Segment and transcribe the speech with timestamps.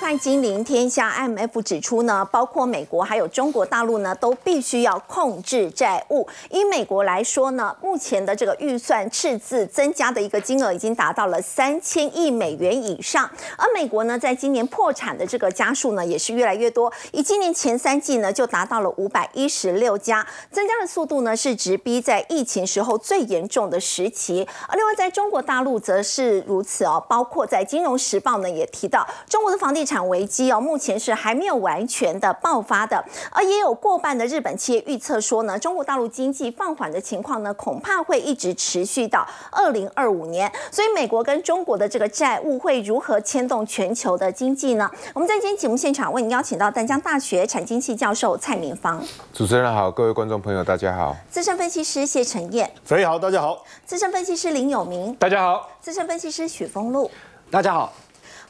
[0.00, 6.26] 看《金陵天下》，IMF 指出呢，包括美国还有中国大陆呢，都必须要控制债务。
[6.48, 13.30] 以美国来说呢，目前的这个预算赤字增加的一个金额已经达到了三千亿美元以上。
[13.58, 16.92] 而美国呢，在今年破产的这个家数呢，也是越来越多。
[17.12, 24.48] 以今年前三季呢，就达到了五百一十六家，增加的速度呢，是直逼在疫情时候最严重的时期。
[24.66, 29.60] 而另外，在中国大陆则是如此哦，包括在《金融时报》呢，也提到中国的。
[29.60, 40.50] 房地产危机哦，目前是还没有完全的爆发的，而也有过半的日本企业预测说呢，中国大陆经济放缓的情况呢，恐怕会一直持续到二零二五年。
[40.70, 44.90] 所以，美国跟中国的这个债务会如何牵动全球的经济呢？
[45.14, 49.02] 我们在今天节目现场为您邀请到淡江大学产经系教授蔡明芳。
[49.32, 51.16] 主持人好，各位观众朋友大家好。
[51.30, 53.64] 资深分析师谢承彦，肥好，大家好。
[53.84, 55.68] 资深分析师林有明，大家好。
[55.80, 57.10] 资深分析师许峰路，
[57.50, 57.92] 大家好。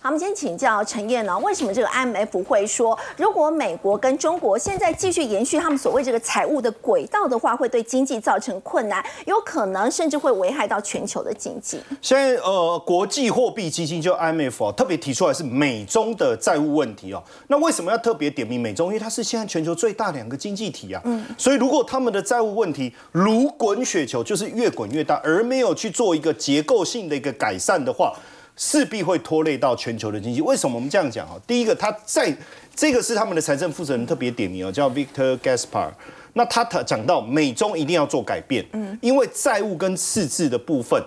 [0.02, 11.82] 好，我们先请教陈燕呢，为什么这个 IMF 会说，如果美国跟中国现在继续延续他们所谓这个财务的轨道的话，会对经济造成困难，有可能甚至会危害到全球的经济。
[12.00, 17.22] 现在呃，国际货币基金就 IMF 啊，特别提出来是美中的债务问题哦。
[17.48, 18.86] 那为什么要特别点名美中？
[18.86, 21.02] 因为它是现在全球最大两个经济体啊。
[21.04, 21.22] 嗯。
[21.36, 28.14] 所以如果他们的债务问题如滚雪球，就是越滚越大，而没有去做一个结构性的一个改善的话。
[28.56, 30.40] 势必会拖累到全球的经济。
[30.40, 31.40] 为什么我们这样讲啊？
[31.46, 32.34] 第一个，他在
[32.74, 35.90] 这个是他们的财政负责人特别点名哦，叫 Victor Gaspar。
[36.34, 41.02] 那他他讲到美中一定要做改变，嗯，因为债务跟赤字的部分，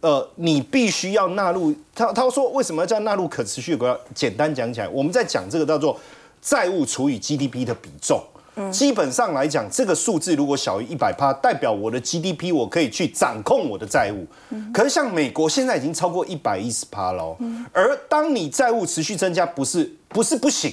[0.00, 1.74] 呃，你必须要纳入。
[1.94, 3.98] 他他说为什么要叫纳入可持续国家？
[4.14, 5.98] 简单讲起来，我们在讲这个叫做
[6.40, 8.22] 债务除以 GDP 的比重。
[8.70, 14.26] 基本上来讲，这个数字如果小于一百趴，代表我的 GDP 我可以去掌控我的债务。
[14.72, 17.36] 可是像美国现在已经超过一百一十趴了，
[17.72, 20.72] 而当你债务持续增加，不是不是不行，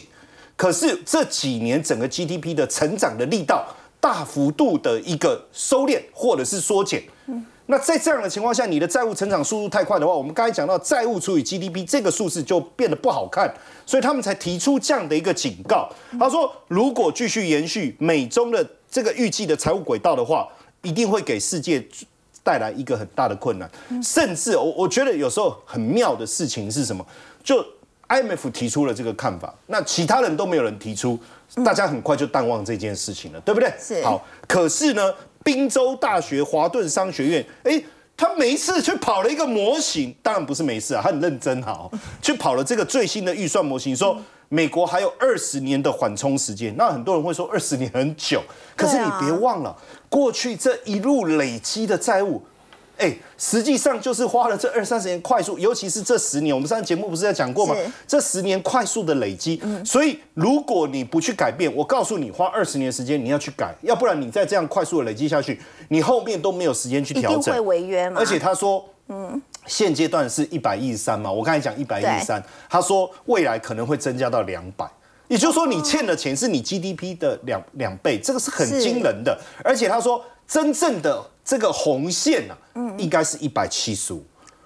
[0.56, 3.66] 可是这几年整个 GDP 的成长的力道
[4.00, 7.04] 大幅度的一个收敛或者是缩减。
[7.68, 13.52] 那在这样的情况下，你的债务成长速度太快的话，我们刚才讲到债务除以 GDP 这个数字就变得不好看，
[13.88, 15.90] 所以他们才提出这样的一个警告。
[16.20, 20.48] 他说，如果继续延续美中的这个预计的财务轨道的话，
[20.84, 21.84] 一定会给世界
[22.44, 23.68] 带来一个很大的困难。
[24.04, 27.04] 甚至我我觉得有时候很妙的事情是什么？
[27.44, 27.66] 就
[28.08, 31.18] IMF 提出了这个看法，那其他人都没有人提出，
[31.66, 33.74] 大家很快就淡忘这件事情了，对不对？
[33.80, 34.04] 是。
[34.04, 35.12] 好，可是呢？
[35.46, 37.84] 宾州大学华顿商学院，哎，
[38.18, 41.88] 他每一次去跑了一个模型，当然不是没事啊，他很认真哈，
[42.20, 44.18] 去跑了这个最新的预算模型，说
[44.50, 46.76] 美国还有二十年的缓冲时间。
[46.76, 48.42] 那很多人会说二十年很久，
[48.76, 49.78] 可是你别忘了，
[50.10, 52.42] 过去这一路累积的债务。
[52.98, 57.76] 哎，实际上就是花了这二三十年快速，尤其是这十年，我们上次节目不是在讲过吗？
[58.08, 74.90] 这十年快速的累积，所以如果你不去改变，我告诉你，花二十年时间你要去改，要不然你再这样快速的累积下去，你后面都没有时间去调整，一定会违约而且他说，嗯，现阶段是一百一十三嘛，我刚才讲一百一十三，他说未来可能会增加到两百，
[75.28, 79.38] 也就是说你欠的钱是你 GDP 的两两倍，这个是很惊人的。
[79.64, 81.32] 而且他说真正的。
[81.48, 84.24] 这个红线呐，嗯，应该是一百七十五，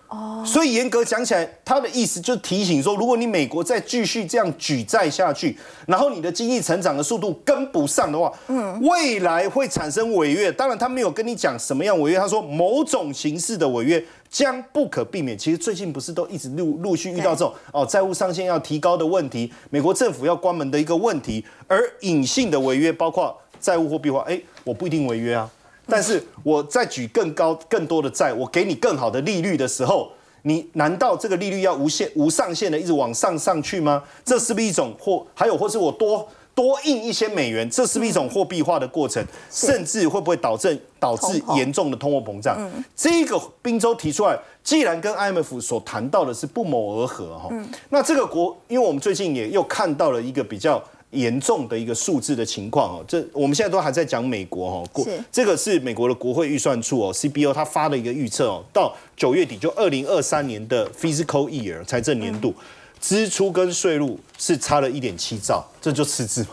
[0.08, 5.58] 哦，所以严格讲起来，他的意思就提醒说，如果你美国再继续这样举债下去，
[5.88, 10.50] 然后你的经济成长的速度跟不上的话，嗯，未来会产生违约。
[10.50, 15.38] 当然，他没有跟你讲什么样违约，他说某种形式的违约将不可避免。
[15.38, 25.52] 其实最近不是都一直陆陆续遇到这种哦债务上限要提高的问题，美国政府要关门的一个问题，而隐性的违约包括债务货币化，哎，我不一定违约啊。
[25.90, 30.12] 但是我再举更高、更多的债，我给你更好的利率的时候，
[30.44, 34.04] 你难道这个利率要无限、无上限的一直往上上去吗？
[34.24, 39.26] 这是不是一种或还有或是我多多印一些美元，这是不是一种货币化的过程？
[39.50, 42.58] 甚至会不会导致导致严重的通货膨胀？
[42.96, 47.50] 这个宾州提出来，既然跟 IMF 所谈到的是不谋而合哈，
[47.90, 50.82] 那这个国，因为我们最近也又看到了一个比较。
[51.12, 62.54] 严重的一个数字的情况哦，这我们现在都还在讲美国哦，国这个是美国的国会预算处哦，CBO 他发的一个预测哦，到九月底就二零二三年的 fiscal year 财政年度
[63.02, 66.50] 支出跟税入是差了一点七兆，这就赤字嘛，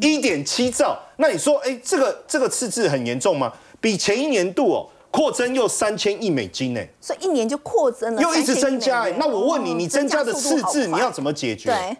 [0.00, 3.52] 一点七兆，那你说哎，这个这个赤字很严重吗？
[3.80, 11.70] 比前一年度哦扩增又三千亿美金呢，所以一年就扩增了，又一直增加哎，那我问你，你增加的赤字你要怎么解决？
[11.70, 11.96] 对。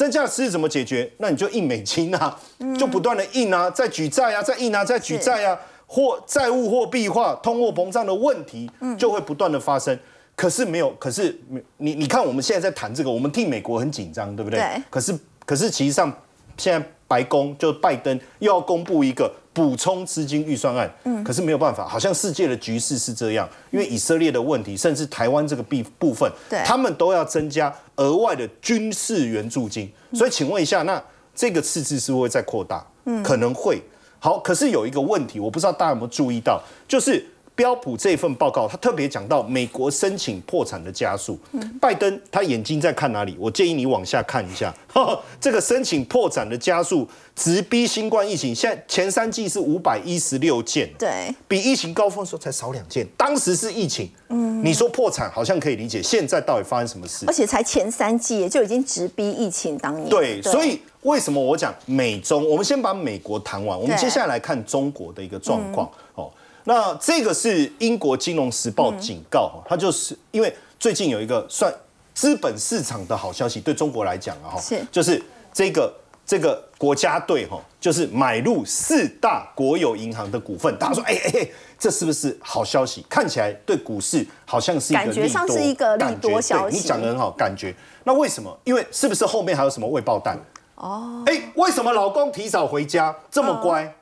[0.00, 1.12] 增加的赤字怎么解决？
[1.18, 2.34] 那你就印美金啊，
[2.78, 9.98] 就不断的印啊，再举债啊，再印啊，再举债啊，或债务货币化、通货膨胀的问题就会不断的发生。
[10.34, 11.38] 可是没有，可是
[11.76, 14.58] 你你看我们现在在谈这个，我们替美国很紧张，对不对？
[14.58, 14.82] 对。
[14.88, 15.14] 可是
[15.44, 16.10] 可是其实上
[16.56, 31.02] 现在白宫就拜登又要公布一个补充资金预算案，嗯，可是没有办法，好像世界的局势是这样，因为以色列的问题，甚至台湾这个部部分，对，他们都要增加额外的军事援助金，所以请问一下，那
[31.34, 32.82] 这个赤字是会再扩大？
[33.04, 33.82] 嗯，可能会。
[34.18, 37.24] 好，可是有一个问题，我不知道大家有没有注意到，就是
[37.60, 41.38] 标普这份报告，他特别讲到美国申请破产的加速。
[41.78, 43.36] 拜登他眼睛在看哪里？
[43.38, 44.74] 我建议你往下看一下，
[45.38, 48.54] 这个申请破产的加速直逼新冠疫情。
[48.54, 53.06] 现在前三季是五百一十六件，对，比疫情高峰时候才少两件。
[53.18, 57.26] 当时是疫情，嗯，你说破产好像可以理解，现在到底发生什么事？
[57.26, 60.08] 而且才前三季就已经直逼疫情当年。
[60.08, 60.80] 对，所以。
[61.02, 62.46] 为什么我讲美中？
[62.46, 65.90] 我们先把美国谈完，我们接下来看中国的一个状况。
[66.14, 66.30] 哦，
[66.70, 71.74] 那这个是英国金融时报警告，它就是因为最近有一个算
[72.14, 75.20] 资本市场的好消息，对中国来讲啊，哈，是就是
[75.52, 75.92] 这个
[76.24, 80.72] 这个国家队哈，就是买入四大国有银行的股份。
[80.78, 83.04] 大家说，哎哎哎，这是不是好消息？
[83.08, 86.76] 看起来对股市好像是一个感觉上是一个利多消息。
[86.76, 87.74] 你讲的很好，感觉。
[88.04, 88.56] 那为什么？
[88.62, 90.38] 因为是不是后面还有什么未爆弹？
[90.76, 93.92] 哦，哎，为什么老公提早回家这么乖？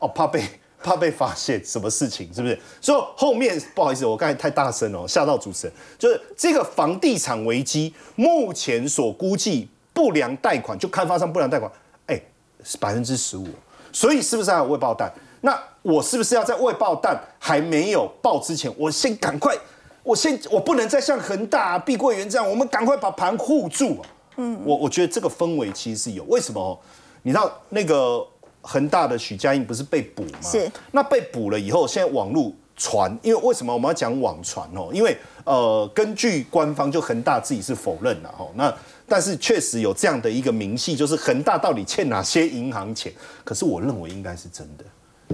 [0.00, 0.42] 哦，怕被
[0.82, 2.58] 怕被发现什么事情，是不是？
[2.80, 5.76] 所以后面不好意思，我刚才太大声了，吓到主持人。
[5.98, 11.70] 就是这个房地产危机，目前所估计不良贷款，就开发商不良贷款，
[12.06, 12.20] 哎，
[12.64, 13.46] 是百分之十五。
[13.92, 15.12] 所以是不是还有未爆弹？
[15.42, 19.56] 那我是不是要在未爆弹还没有爆之前，我先赶快，
[20.02, 23.98] 我先我不能再像恒大、碧桂园这样，我们赶快把盘护住。
[24.36, 26.78] 嗯，我我觉得这个氛围其实是有，为什么？
[27.22, 28.26] 你知道那个
[28.62, 30.38] 恒大的许家印不是被捕吗？
[30.42, 30.70] 是。
[30.92, 34.90] 那被捕了以后，现在网络传，因为为什么我们要讲网传哦？
[34.92, 38.46] 因为呃，根据官方就恒大自己是否认了哈。
[38.54, 38.72] 那
[39.08, 43.12] 但是确实有这样的一个明细，就是恒大到底欠哪些银行钱？
[43.44, 44.84] 可是我认为应该是真的，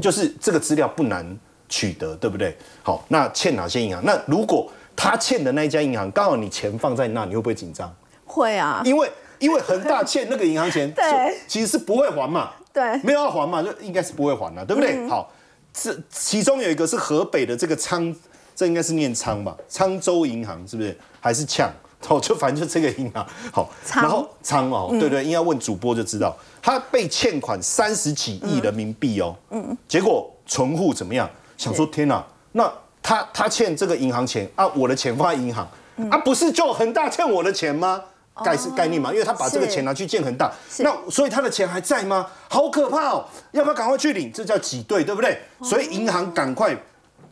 [0.00, 1.38] 就是这个资料不难
[1.69, 2.56] 取得，对不对？
[2.82, 4.05] 好，那欠哪些银行？
[4.05, 7.94] 那如果他欠的那一家银行刚好你钱放在那，你会不会紧张？
[8.25, 11.05] 会啊，因为因为恒大欠那个银行钱， 对，
[11.46, 15.08] 其实是不会还嘛，对，没有要还嘛，就应该是不会还了，对不对？
[15.08, 15.32] 好，
[15.73, 18.14] 这其中有一个是河北的这个沧，
[18.55, 20.94] 这应该是念沧吧，沧州银行是不是？
[21.19, 21.73] 还是呛？
[22.06, 31.28] 哦，就反正就这个银行，好，然后沧哦，对对，应该问主播就知道，他被欠款三十几亿人民币哦，嗯，结果存户怎么样？
[31.56, 32.70] 想说天哪，那
[33.02, 35.67] 他他欠这个银行钱啊，我的钱放在银行
[36.11, 38.02] 啊，不是就恒大欠我的钱吗？
[38.44, 42.29] 概是概念嘛，因为他把这个钱拿去建恒大，那所以他的钱还在吗？
[42.49, 43.27] 好可怕哦！
[43.53, 44.33] 要不要赶快去领？
[44.33, 45.38] 这叫挤兑，对不对？
[45.62, 46.77] 所以银行赶快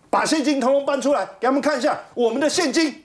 [0.08, 3.04] 把现金通通搬出来，给他们看一下我们的现金。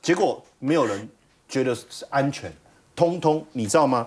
[0.00, 1.08] 结果没有人
[1.48, 2.52] 觉得是安全，
[2.94, 4.06] 通通你知道吗？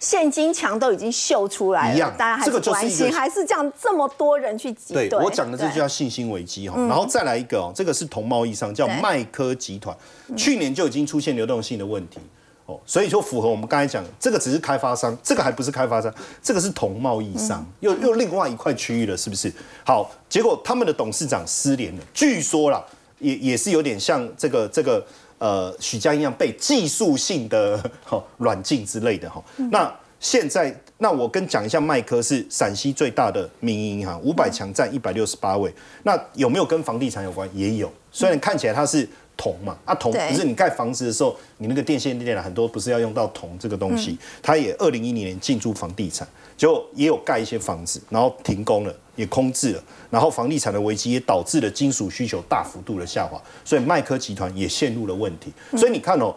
[0.00, 4.94] 现金墙都已经秀出来了，大家还是关心，还是这样这么多人去挤？
[4.94, 6.80] 对我讲的这就叫信心危机哈。
[6.88, 9.94] 然后再来一个哦，这个是同贸易商叫麦科集团，
[10.34, 12.18] 去年就已经出现流动性的问题
[12.64, 16.10] 哦，所以就符合我们刚才讲，这个只是开发商，这个还不是开发商，
[16.42, 19.52] 这个是同贸易商，又又另外一块区域了，是不是？
[19.84, 22.82] 好，结果他们的董事长失联了，据说啦，
[23.18, 25.04] 也也是有点像这个这个。
[25.40, 27.82] 呃，许家一样被技术性的
[28.36, 29.42] 软禁之类的哈。
[29.72, 35.72] 那现在，那我跟讲一下，麦科是陕西最大的民营银行，五百强占一百六十八位。
[36.02, 37.48] 那有没有跟房地产有关？
[37.54, 37.90] 也有。
[38.12, 44.18] 虽然看起来它是铜嘛，啊铜不是你盖房子的时候，你那个电线电缆很多不是要用到铜这个东西。
[44.42, 48.94] 它也二零一零年进驻房地产，就也有盖一些房子，然后停工了。
[49.20, 55.52] 也空置了，然后房地产的危机也导致了金属需求大幅度的下滑，所以麦科集团也陷入了问题。
[55.76, 56.34] 所以你看哦，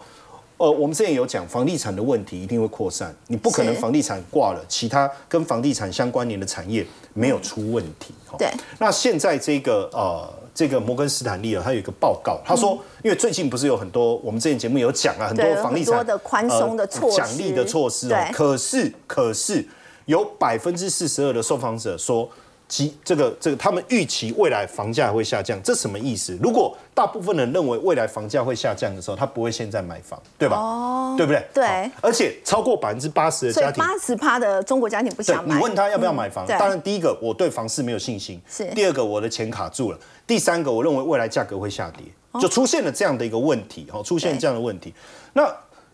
[0.58, 8.14] 呃，我们之前有讲房地产的问题一定会扩散，你不可能房地产挂了，其他跟房地产相关联的产业没有出问题。
[8.38, 8.52] 对。
[8.80, 19.66] 那现在这个呃，这个摩根斯坦利啊，它有一个报告，他说，因为最近不是有很多我们之前节目有讲啊，很多房地产的宽松的措施、奖励的措施哦，可是可是
[20.06, 22.30] 有百分之四十二的受访者说。
[22.68, 26.38] 其这个这个，他们预期未来房价会下降，这什么意思？
[26.42, 30.58] 如果大部分人认为未来房价会下降的时候，他不会现在买房，对吧？
[30.58, 31.46] 哦，对不对？
[31.54, 31.92] 对。
[32.02, 35.56] 而且超过百分之八十的家庭，八十趴的中国家庭不想买。
[35.56, 36.48] 你问他要不要买房？
[36.48, 38.66] 当然，第一个我对房市没有信心，是。
[38.74, 42.06] 第二个我的钱卡住了，第三个我认为未来价格会下跌，
[42.42, 44.94] 就出现了这样的一个问题，哈，出现这样的问题。
[45.34, 45.48] 那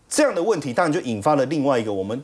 [0.08, 2.24] 这样的问题当然就引发了另外一个我们。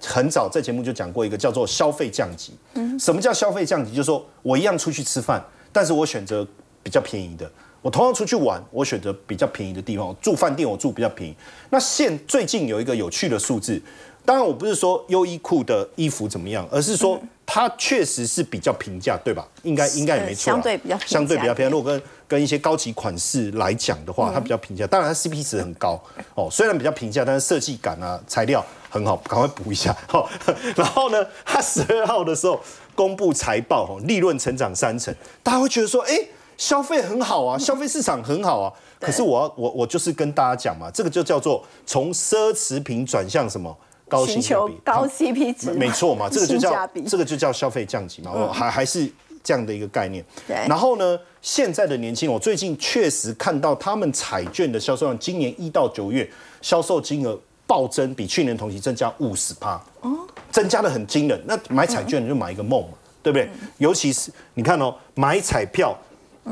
[0.00, 2.54] 很早在节目就讲过一个叫做消费降级。
[2.74, 3.90] 嗯，什么叫消费降级？
[3.90, 6.46] 就是说我一样出去吃饭，但是我选择
[6.82, 11.34] 比较便宜的，我同样出去玩，我选择比较便宜的地方，住饭店我住比较便宜。
[11.70, 13.80] 那现最近有一个有趣的数字，
[14.24, 19.46] 当然我不是说优衣库的衣服怎么样，而是说它确实是比较平价，对吧？
[19.62, 21.70] 应该应该也没错，相对比较相对比较平价。
[21.70, 22.02] 如果跟
[22.32, 26.02] 跟一些高级款式来讲的话，它比较平价，当然它 CP 值很高
[26.34, 26.48] 哦。
[26.50, 29.94] 虽然比较平价，但是设计感啊、材料很好，赶快补一下。
[30.08, 30.26] 好，
[30.74, 32.58] 然后呢，它十二号的时候
[32.94, 36.18] 公布财报，哦，利润成长三成，大家会觉得说，哎，
[36.56, 38.72] 消费很好啊，消费市场很好啊。
[38.98, 43.76] 可是我要我我就是跟大家讲嘛，这个就叫做从奢侈品转向什么
[44.08, 50.24] 高性价比，高 CP 值嘛，没错嘛，这个就叫这个就叫消费降级嘛，我还还是这样的一个概念。
[50.46, 56.28] 对然后呢，现在的年轻人，我最近确实看到他们彩券的销售量，今年一到九月
[56.60, 60.18] 销售金额暴增，比去年同期增加五十趴，哦，
[60.50, 61.40] 增加的很惊人。
[61.46, 63.48] 那买彩券就买一个梦嘛，对不对？
[63.78, 65.96] 尤其是你看哦，买彩票。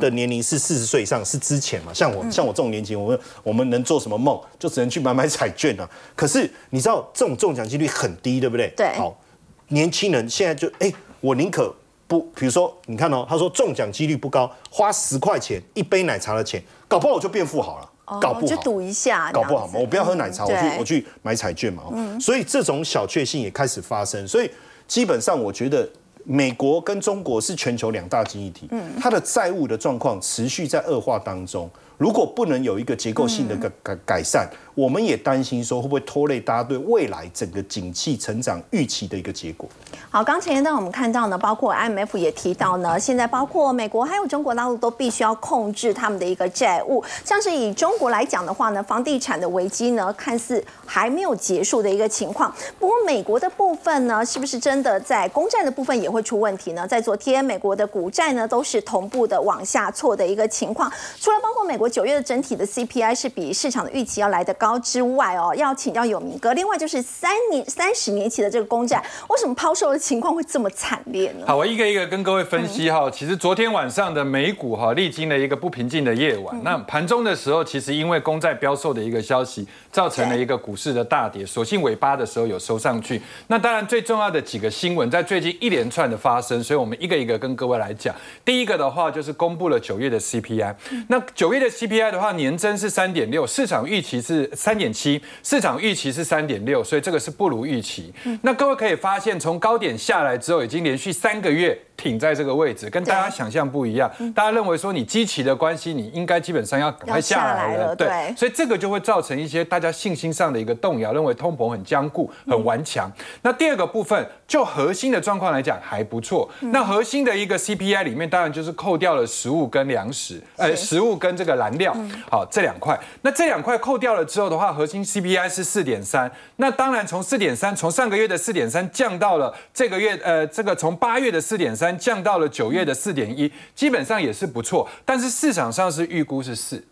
[0.01, 1.93] 的年龄是四十岁以上，是之前嘛？
[1.93, 4.41] 像我像我这种年纪，我们我们能做什么梦？
[4.57, 5.91] 就只能去买买彩券啊。
[6.15, 8.73] 可是你知道这种中奖几率很低，对不对？
[8.77, 9.21] 对好，
[9.67, 11.75] 年轻人现在就哎、我宁可
[12.11, 17.89] 不，比如说你看哦，他说中奖几率不高，花十块钱一杯奶茶的钱，搞不好我就变富豪了。
[18.21, 21.85] 搞不好哦就赌一下，搞不好嘛，我不要喝奶茶，我去对我去买彩券嘛。
[21.87, 24.27] 哦所以这种小确幸也开始发生。
[24.27, 24.51] 所以
[24.89, 25.89] 基本上，我觉得
[26.25, 28.69] 美国跟中国是全球两大经济体，
[29.01, 31.71] 它的债务的状况持续在恶化当中。
[32.01, 39.69] 如果不能有一个结构性的改改改善，我们也担心说会不会拖累大家对未来整个景气成长预期的一个结果。
[40.09, 47.05] 好，刚前一段我们看到呢，包括 IMF 也提到呢，现在包括美国还有中国大陆都必须要控制他们的一个债务。
[47.23, 52.51] 像是以中国来讲的话呢，房地产的危机呢，看似还没有结束的一个情况。
[52.79, 56.89] 不过美国的部分呢，是不是真的在公债的部分也会出问题呢？
[56.89, 60.91] 在昨天，美国的股债呢都是同步的往下挫的一个情况。
[61.21, 71.45] 除了包括美国九月的整体的 CPI 是比市场的预期要来得高之外哦，要请教有明哥，另外就是三年三十年期的这个公债，为什么抛售的情况会这么惨烈呢？
[71.47, 73.11] 好，我一个一个跟各位分析哈。
[73.11, 76.63] 其实昨天晚上的美股哈，历经了一个不平静的夜晚。
[76.63, 81.45] 那盘中的时候，其实因为公债标售的一个消息，造成了一个股市的大跌。
[81.45, 83.21] 所幸尾巴的时候有收上去。
[83.49, 88.15] 那当然最重要的几个新闻，在最近一连串的发生，所以我们一个一个跟各位来讲。
[88.45, 90.75] 第一个的话就是公布了九月的 CPI。
[91.09, 98.13] 那九月的 CPI 的话，年增是三点六，市场预期是三点七，市场预期是三点六，所以这个是不如预期。
[98.43, 104.11] 那各位可以发现，从高点下来之后，已经连续三个月挺在这个位置，跟大家想象不一样。
[104.35, 113.13] 大家认为说你基期的关系，你应该基本上要赶快下来了，对所以这个就会造成一些大家信心上的一个动摇，认为通膨很坚固、很顽强。
[113.43, 116.49] 那第二个部分，就核心的状况来讲还不错。
[116.61, 121.95] 那核心的一个 CPI 里面，当然就是扣掉了食物跟粮食，呃，食物跟这个燃料，
[122.31, 122.99] 好这两块。
[123.21, 126.31] 那这两块扣掉了之后的话，核心 CPI 是四点三。
[126.57, 134.89] 那当然从四点三，从上个月的四点三降到了这个月，呃，这个从八月的四点三降到了九月的四点一，基本上也是不错。
[135.05, 136.83] 但是市场上是预估是四。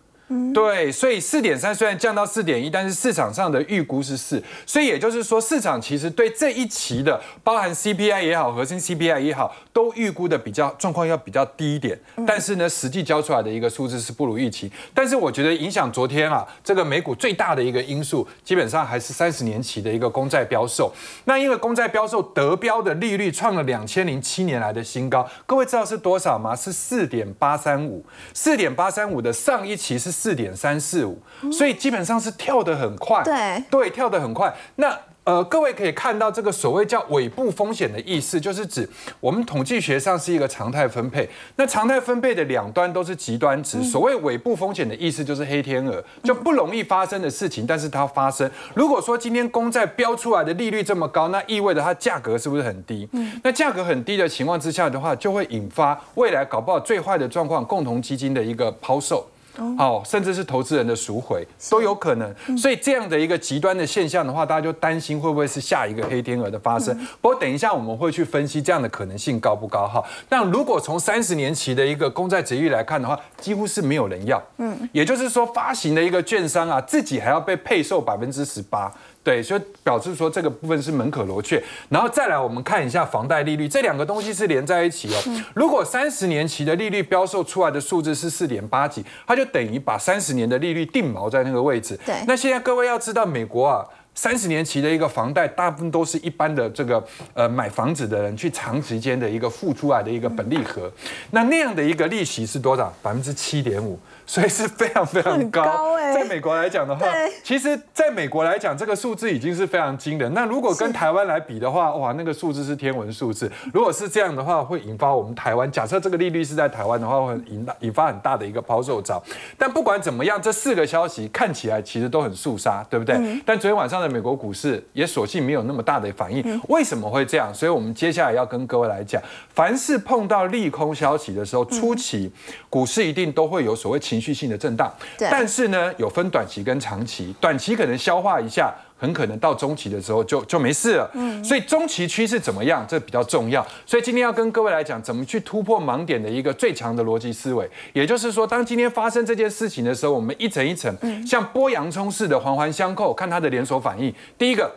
[0.53, 11.99] 对，所以四点三虽然降到四点一，但是市场上的预估是四，所以也就是说，市场其实对这一期的包含 CPI 也好，核心 CPI 也好，都预估的比较状况要比较低一点。
[12.27, 14.71] 但是呢，实际交出来的一个数字是不如预期。
[14.93, 20.93] 但是我觉得影响昨天啊，这个美股最大的一个因素，基本上还是三十年期的一个公债标售。
[21.25, 26.55] 那因为公债标售得标的利率创了两千零七年来的新高，各位知道是多少吗？
[26.55, 28.05] 是四点八三五，
[28.35, 31.17] 四点八三五的上一期是四点三四五，
[31.53, 33.23] 所以基本上是跳得很快。
[33.23, 34.53] 对对，跳得很快。
[34.75, 38.89] 那呃，各位可以看到这个所谓叫尾部风险的意思，就是指
[39.21, 41.29] 我们统计学上是一个常态分配。
[41.57, 43.83] 那常态分配的两端都是极端值。
[43.83, 48.51] 所谓尾部风险的意思就是黑天鹅，就不容易发生的事情，但是它发生。
[48.75, 53.07] 如果说今天公债标出来的利率这么高，那意味着它价格是不是很低？
[53.45, 59.29] 那价格很低的情况之下的话，就会引发未来搞不好最坏的状况，共同基金的一个抛售。
[59.77, 62.35] 好、甚至是投资人的赎回都有可能。
[62.57, 66.97] 所以这样的一个极端的现象的话，大家就担心会不会是下一个黑天鹅的发生。
[67.21, 70.03] 不过等一下我们会去分析这样的可能性高不高哈。
[70.29, 74.43] 但如果从三十年期的一个公债值率来看的话，几乎是没有人要。
[74.59, 78.93] 嗯，也就是说发行的一个券商啊，自己还要被配售百分之十八。
[79.23, 81.63] 对，所以表示说这个部分是门可罗雀。
[81.89, 85.43] 然后再来，我们看一下房贷利率，这两个东西是连在一起哦。
[85.55, 91.99] 如果三十年期的利率标售出来的数字是四点八几，它就等于把三十年的利率定锚在那个位置。
[92.07, 93.85] 对那现在各位要知道，美国啊。
[94.15, 97.01] 三十年期的一个房贷，大部分都是一般的这个
[97.35, 100.91] 呃买房子的人去长时间的一个付出来的一个本利和，
[101.31, 102.93] 那那样的一个利息是多少？
[103.01, 103.97] 百分之七点五。
[104.29, 107.07] 所以是非常非常高，在美国来讲的话，
[107.43, 110.33] 其实在美国来讲，这个数字已经是非常惊人。
[110.35, 113.51] 那如果跟台湾来比的话，哇，那个数字是天文数字。
[113.73, 119.23] 如果是这样的话，会引发我们台湾，假设这个利率是在台湾的话，会引引发很大的一个抛售潮。
[119.57, 123.17] 但不管怎么样，这四个消息看起来其实都很肃杀，对不对？
[123.47, 126.61] 但昨天晚上的美国股市也索性没有那么大的反应。
[126.69, 127.51] 为什么会这样？
[127.55, 129.23] 所以我们接下来要跟各位来讲，
[129.55, 132.31] 凡是碰到利空消息的时候，初期
[132.69, 134.18] 股市一定都会有所谓情。
[134.19, 141.09] 情绪性的震荡，但是呢，有分短期跟长期，短期可能消化一下，很可能到中期的时候就就没事了。
[141.15, 143.65] 嗯，所以中期趋势怎么样，这比较重要。
[143.87, 150.93] 所以今天要跟各位来讲，怎么去突破盲点的一个最强的逻辑思维，也就是说，当今天发生这件事情的时候，我们一层一层，
[151.25, 154.13] 像剥洋葱似的环环相扣，看它的连锁反应。
[154.37, 154.69] 第一个。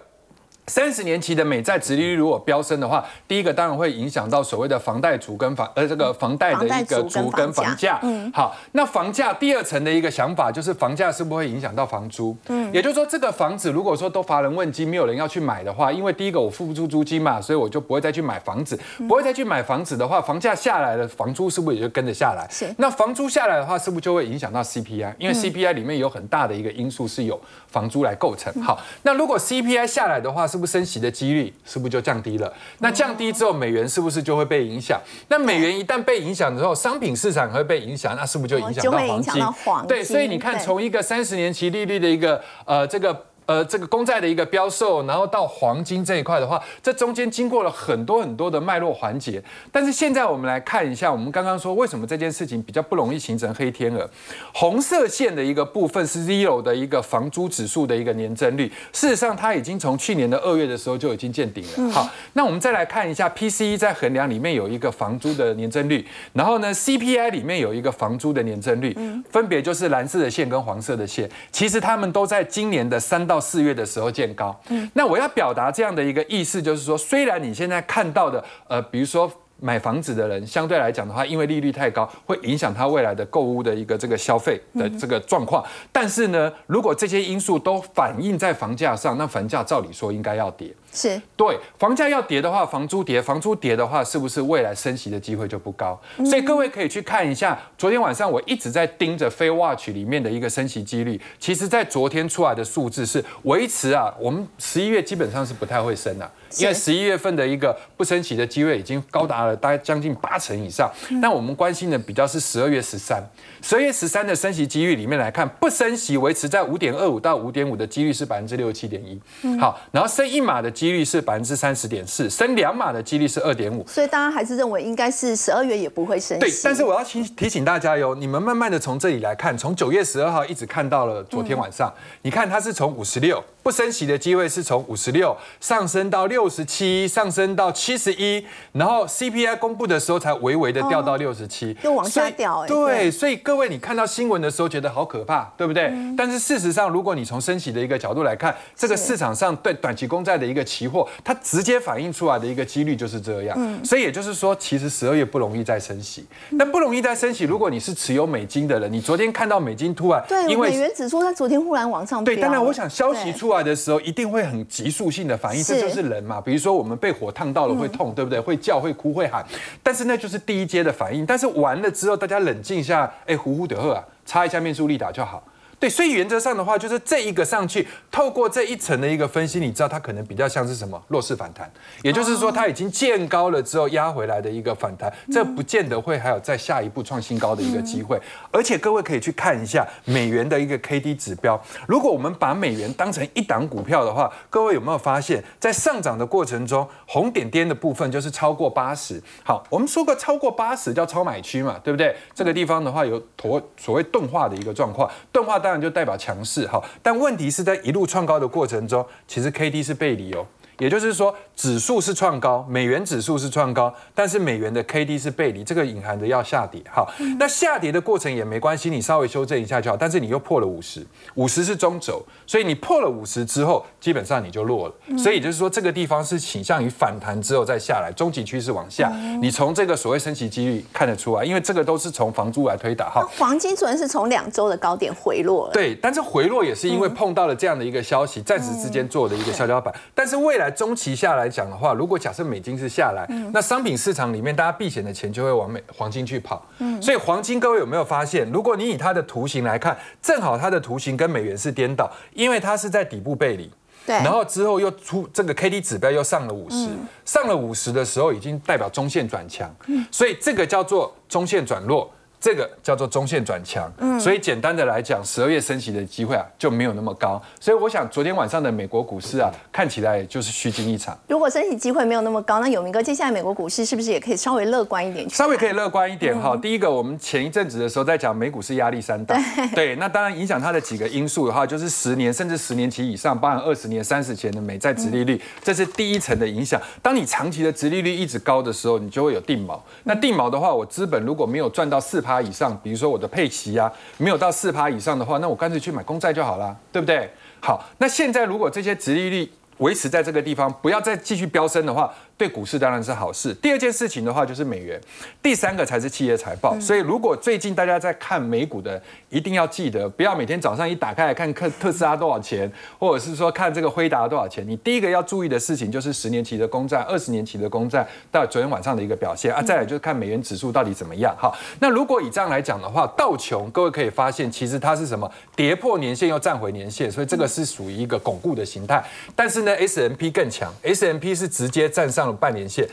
[0.68, 8.00] 三十年期的美债殖利率如果飙升的话，第一个当然会影响到所谓的房贷族跟房呃这个房贷的一个族跟房价。
[8.04, 12.36] 嗯，好，那房价第二层的一个想法就是房价是不会影响到房租。
[12.48, 18.80] 嗯，也就是说这个房子如果说都乏人问津，没有人要去买的话，因为第一个我付不出租金嘛，所以我就不会再去买房子。
[19.08, 22.48] 不会再去买房子的话，房价下来了，房租是不是也就跟着下来？
[22.50, 22.74] 是。
[22.78, 25.16] 那房租下来的话，是不是就会影响到 CPI？
[25.18, 27.40] 因为 CPI 里面有很大的一个因素是有
[27.72, 28.54] 房租来构成。
[28.62, 32.52] 好，那如果 CPI 下来的话，是不是升息的机几率是不是就降低了？
[32.80, 35.00] 那降低之后，美元是不是就会被影响？
[35.28, 39.44] 那美元一旦被影响之后，商品市场会被影响，那是不是就影响到黄金？
[39.88, 43.26] 对，所以你看，从一个三十年期利率的一个呃这个。
[43.52, 49.44] 呃，这个公债的一个标售，然后到黄金这一块的话，这中间经过了很多很多的脉络环节。
[49.74, 54.10] 但是现在我们来看一下，我们刚刚说为什么这件事情比较不容易形成黑天鹅？
[54.54, 61.92] 红色线的一个部分是 zero 的一个房租指数的一个年增率，事实上它已经从去年的二月的时候就已经见顶了。
[61.92, 68.96] 好，那我们再来看一下 PCE 在衡量里面有一个房租的年增率，然后呢 CPI 里面有一个房租的年增率，
[69.30, 73.41] 分别就是蓝色的线跟黄色的线，其实它们都在今年的三到。
[73.42, 79.30] 四月的时候见高，嗯，那我要表达这样的一个意思，就是说，虽然你现在看到的，呃，比如说。
[79.64, 85.64] 买房子的人相对来讲的话，因为利率太高，会影响他未来的购物的一个这个消费的这个状况。
[85.92, 90.74] 但是呢，如果这些因素都反映在房价上，那房价照理说应该要跌。
[90.92, 96.00] 是对，房价要跌的话，房租跌，房租跌的话，是不是未来升息的机会就不高？
[96.26, 101.20] 所以各位可以去看一下，昨天晚上我一直在盯着非 watch 里面的一个升息几率。
[101.40, 106.30] 其实，在昨天出来的数字是维持啊，我们十一月基本上是不太会升的。
[106.58, 113.24] 因为十一月份的一个不升息的机会已经高达了大概将近八成以上，那我们关心的比较是十二月十三，
[113.62, 119.18] 十二月十三的升息几率里面来看，不升息维持在五点二五到五点五的几率是百分之六十七点一，
[119.62, 126.40] 好，然后升一码的几率是百分之三十点四，升两码的几率是二点五，所以大家还是认为应该是十二月也不会升息。
[126.40, 133.44] 对，但是我要提提醒大家哟，你们慢慢的从这里来看，从九月十二号一直看到了昨天晚上，你看它是从五十六。
[133.64, 142.66] 不升息的机会是从五十六上升到六十七，上升到七十一，然后 CPI 公布的时候才微微的掉到六十七，又往下掉。
[142.66, 145.94] 对，所以各位你看到新闻的时候觉得好可怕，对不对？
[146.18, 153.56] 但是事实上，如果你从升息的一个角度来看，这个市场上对短期公债的一个期货，它直接反映出来的一个几率就是这样。
[153.60, 156.26] 嗯，所以也就是说，其实十二月不容易再升息。
[156.50, 163.51] 那不容易再升息，如果你是持有美金的人，你昨天看到美金突然对，因为美元指数它昨天忽然往上对，当然我想消息出。
[163.52, 166.40] 出来的时候一定会很急速性的反应，这就是人嘛。
[166.40, 168.40] 比如说我们被火烫到了会痛，对不对？
[168.40, 169.46] 会叫、会哭、会喊，
[169.84, 171.26] 但是那就是第一阶的反应。
[171.26, 175.44] 但是完了之后，大家冷静一下，哎，呼呼的喝啊，擦一下面舒力打就好。
[175.82, 181.68] 对，所以原则上的话，就是这一个上去，透过这一层的一个分析，你知道它可能比较像是什么弱势反弹，
[182.04, 188.22] 也就是说它已经见高了之后压回来的一个反弹，这不见得会还有再下一步创新高的一个机会。
[188.52, 199.20] 而且各位可以去看一下美元的一个 K D 指标，如果我们把美元当成一档股票的话，各位有没有发现，在上涨的过程中，红点点的部分就是超过八十。
[199.44, 202.16] 好，我们说过超过八十叫超买区嘛，对不对？
[202.36, 210.46] 这个地方的话有所所谓钝化的一个状况，钝化当然就代表强势哈，但问题是在一路创高的过程中，其实 K D 是背离哦。
[210.80, 216.82] 也就是说指数是创高，美元指数是创高，但是美元的 K D 是背离，这个隐含着要下跌。
[216.92, 219.98] 好，那下跌的过程也没关系，你稍微修正一下就好。
[219.98, 221.06] 但是你又破了五十，
[221.36, 225.18] 五十是中轴，所以你破了五十之后，基本上你就落了。
[225.18, 229.12] 所以就是说，这个地方是倾向于反弹之后再下来，终极趋势往下。
[229.42, 233.10] 你从这个所谓升息几率看得出来，因为这个都是从房租来推导。
[233.10, 235.74] 哈，黄金昨天是从两周的高点回落了。
[235.74, 239.94] 对，但是回落也是因为碰到了这样的一个消息，暂时之间做的一个跷跷板。
[240.16, 246.66] 但是未来中期下来讲的话，如果假设美金是下来，那商品市场里面大家避险的钱就会往美黄金去跑。
[246.80, 253.70] 嗯，所以黄金各位有没有发现，如果你以它的图形来看，正好它的图形跟美元是颠倒，因为它是在底部背离。
[254.04, 256.90] 对，然后之后又出这个 K D 指标又上了五十，
[257.24, 259.72] 上了五十的时候已经代表中线转强，
[260.10, 262.12] 所以这个叫做中线转弱。
[262.42, 267.40] 这个叫做中线转强，嗯，所以简单的来讲，十二月升息的机会啊就没有那么高。
[267.60, 271.16] 所以我想昨天晚上的美国股市啊，看起来就是虚惊一场。
[271.28, 275.30] 如果升息机会没有那么高，那有明哥接下来美国股市是不是也可以稍微乐观一点？
[275.30, 276.58] 稍微可以乐观一点哈。
[276.58, 279.40] 第一个，我们前一阵子的时候在讲美股是压力山大，
[279.76, 286.82] 对，那当然影响它的几个因素的话，就是十年甚至十年期以上，包含二十年、三十年的美债殖利率，这是第一层的影响。
[287.04, 289.80] 当你长期的殖利率一直高的时候，你就会有定锚。
[290.06, 297.28] 那定锚的话，我资本如果没有赚到四趴以上，比如说我的配息啊，没有到四趴以上的话，那我干脆去买公债就好了，对不对？
[297.60, 302.14] 好，那现在如果这些殖利率维持在这个地方，不要再继续飙升的话。
[302.42, 303.54] 对股市当然是好事。
[303.62, 305.00] 第二件事情的话就是美元，
[305.44, 306.76] 第三个才是企业财报。
[306.80, 309.00] 所以如果最近大家在看美股的，
[309.30, 314.68] 一定要记得不要每天早上一打开来看特特斯拉多少钱，或者是说看这个辉达多少钱。
[314.68, 319.62] 你第一个要注意的事情就是十年期的公债、二十年期的公债到昨天晚上的一个表现啊。
[319.62, 321.36] 再来就是看美元指数到底怎么样。
[321.38, 329.04] 好，那如果以这样来讲的话，道琼各位可以发现，其实它是什么跌破年线又站回年线，所以这个是属于一个巩固的形态。
[329.36, 332.31] 但是呢，S M P 更强，S M P 是直接站上。
[332.36, 332.88] 半年线，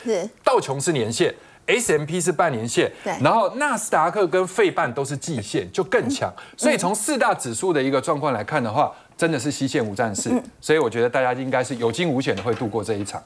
[0.44, 1.34] 道琼是年线
[1.66, 6.32] ，S M P 是半年线，然后纳斯达克跟费半都是季线，就更强。
[6.56, 10.30] 所以从四大指数的一个状况来看的话，真的是西线无战事。
[10.60, 13.22] 所以我觉得大家应该是有惊无险的会度过这一场。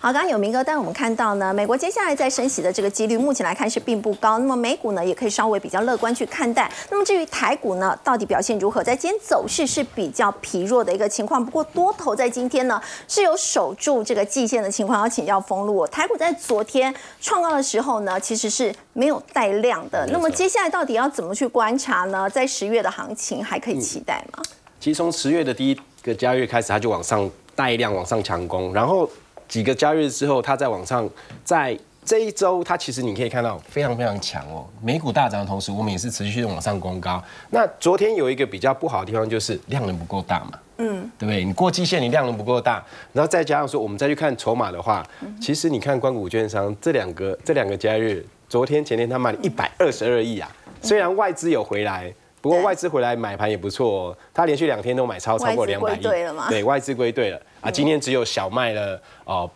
[0.00, 4.38] 好，刚刚有明哥，带我们看到呢，美国接下来在升息的这个几率，目前来看是并不高。
[4.38, 6.70] 那么美股呢，也可以稍微比较乐观去看待。
[6.90, 8.82] 那么至于台股呢，到底表现如何？
[8.82, 11.44] 在今天走势是比较疲弱的一个情况。
[11.44, 14.98] 不过多头在今天呢，是有守住这个季线的情况。
[14.98, 20.06] 要请教封路，台股在昨天创高的时候呢，其实是没有带量的。
[20.10, 22.30] 那么接下来到底要怎么去观察呢？
[22.30, 24.42] 在十月的行情还可以期待吗？
[24.86, 29.10] 其实从十月的第一个交易日开始，它就往上带量，往上强攻，然后。
[29.48, 31.08] 几个交易日之后，它再往上，
[31.44, 34.64] 在这一周，它其实你可以看到非常非常强哦。
[34.82, 37.22] 美股大涨的同时，我们也是持续的往上攻高。
[37.50, 41.44] 那昨天有一个比较不好的地方，就是量能不够大嘛，嗯，对不对？
[41.44, 45.04] 你过季线，你量能不够大，然后再加上说，我们再去看筹码的话，
[45.40, 50.50] 其实你看关谷券商这两个这两个交易日，昨天前天他卖了一百二十二亿啊。
[50.82, 52.12] 虽然外资有回来，
[52.46, 56.02] 不过外资回来买盘也不错哦，他连续两天都买超超过两百亿，
[56.48, 57.42] 对，外资归队了。
[57.60, 59.50] 啊，今天只有小卖了哦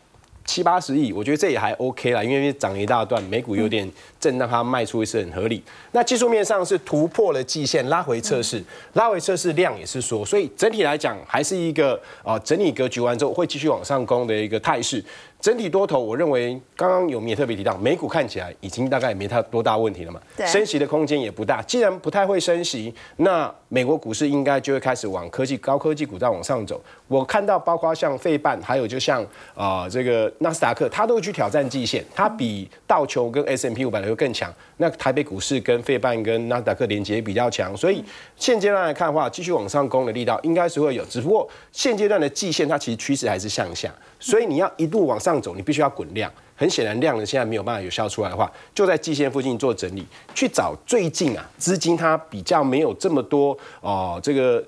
[0.45, 5.63] 七八十亿，我觉得这也还 OK 啦，因为涨一大段，美股有点震荡，它卖出也是很合理。
[5.93, 8.61] 那技术面上是突破了季线，拉回测试，
[8.95, 15.05] 拉回测试量也是说，所以整体来讲还是一个啊整理格局完之后会继续往上攻的一个态势。
[15.41, 21.63] 整体多头，我认为刚刚有也特别提到，美股看起来已经大概没太多大问题了嘛，升息的空间也不大。
[21.63, 26.81] 既然不太会升息，那美国股市应该就会开始往科技、高科技股再往上走。
[27.09, 29.25] 我看到包括像费半，还有就像
[29.55, 34.53] 啊这个纳斯达克，它都会去挑战季线，它比道琼跟 S M P 五百会更强。
[34.81, 38.03] 那台北股市跟费半跟纳斯达克连接比较强，所以
[38.35, 43.95] 现阶段来看的话，继续往上攻的力道应该是会有，只不过现阶段的季线它其实趋势还是向下。
[44.19, 46.33] 所以你要一路往上走，你必须要滚量。
[46.57, 54.65] 很显然，量呢现在没有办法有效出来的话，就在季线附近做整理，去找最近啊资金它比较没有这么多哦这个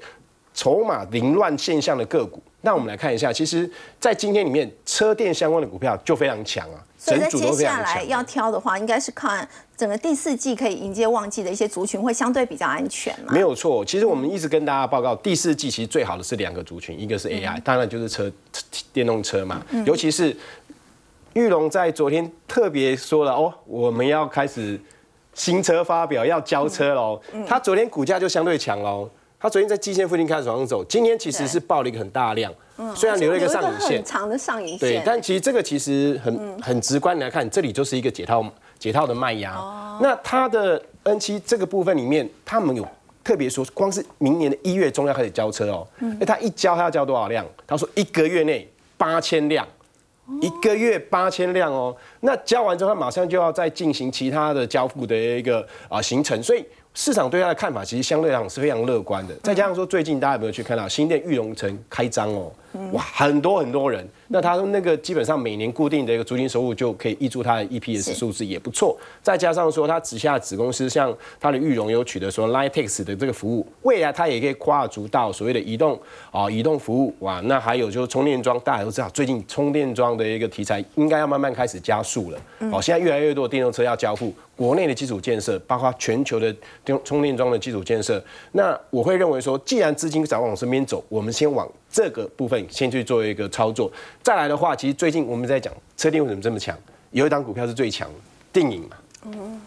[0.52, 2.42] 筹码凌乱现象的个股。
[2.60, 6.78] 那我们来看一下，其实，在今天里面，车电相关的股票就非常强啊。
[7.04, 13.32] 所以在接下来要挑的话，应该是看整个第四季可以迎接旺季的一些族群会相对比较安全嘛？
[13.32, 18.30] 没有错，其实我们一直跟大家报告，第四季其实最好的是两个族群，一个是 AI，当然就是车
[18.92, 19.60] 电动车嘛。
[19.84, 20.36] 尤其是
[21.32, 24.80] 玉龙在昨天特别说了哦，我们要开始
[25.34, 27.20] 新车发表，要交车喽。
[27.48, 29.10] 他昨天股价就相对强喽。
[29.42, 32.54] 他昨天在基线附近开始往上走，今天其实是爆了一个很大量，
[32.94, 38.46] 虽然留了一个上影线，长的上影线，对，但其实这个其实很很直观来看，这里就是一个解套
[38.78, 39.52] 解套的卖压。
[40.00, 42.86] 那它的 N 七这个部分里面，他们有
[43.24, 45.84] 特别说，光是明年的一月中要开始交车哦，
[46.20, 47.44] 那他一交他要交多少量？
[47.66, 49.66] 他说一个月内八千辆。
[50.40, 59.34] 一个月八千辆哦，那交完之后，他马上就要再进行其他的交付的一个啊行程，所以市场对它的看法其实相对上是非常乐观的。
[59.42, 62.52] 再加上说，最近大家有没有去看到新店玉龙城开张哦？
[62.92, 64.06] 哇，很多很多人。
[64.32, 68.96] 那他那个基本上每年固定的一个租金收入就可以挹注他的 EPS 数字也不错。
[69.22, 77.40] 再加上说，他旗下子公司像他的玉龙有取得说 Litex 的这个服务，未来他也可以跨足到所谓的移动啊移动服务哇。
[77.40, 82.38] 那还有就是充电桩，大家都知道最近充电桩的一个题材应该要慢慢开始加速了。
[82.72, 86.50] 哦，现在越来越多的电动车要交付，国内的基础建设，包括全球的
[86.82, 88.24] 电充电桩的基础建设。
[88.52, 91.70] 那我会认为说，既然资金想往身边走，我们先往。
[91.92, 96.76] 这个部分先去做一个操作，再来的话，其实最近我们在讲车电为什么这么强，
[97.10, 98.10] 有一档股票是最强，
[98.50, 98.96] 电影嘛。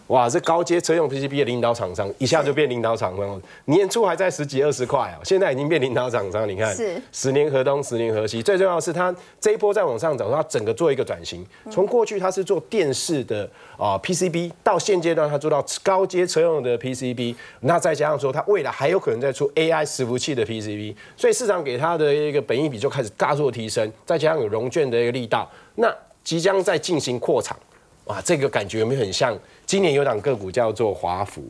[0.08, 3.42] 哇，这高阶车用 PCB 的领导厂商，一下就变领导厂商。
[3.64, 6.46] 年初还在十几二十块啊，现在已经变领导厂商。
[6.46, 8.42] 你看，是十年河东，十年河西。
[8.42, 11.44] 最重要的是，它这一波再往上走，它整个做一个转型。
[11.70, 17.34] 从过去它是做电视的啊 PCB，到现阶段它做到高阶车用的 PCB。
[17.60, 23.90] 那再加上说，它未来还有可能再出 AI 伺服器的 PCB，所以市场给它的一个本益比就开始大做提升。
[24.04, 25.90] 再加上有融券的一个力道，那
[26.22, 27.56] 即将在进行扩产。
[28.06, 29.36] 哇，这个感觉有没有很像？
[29.64, 31.42] 今年有档个股叫做华孚，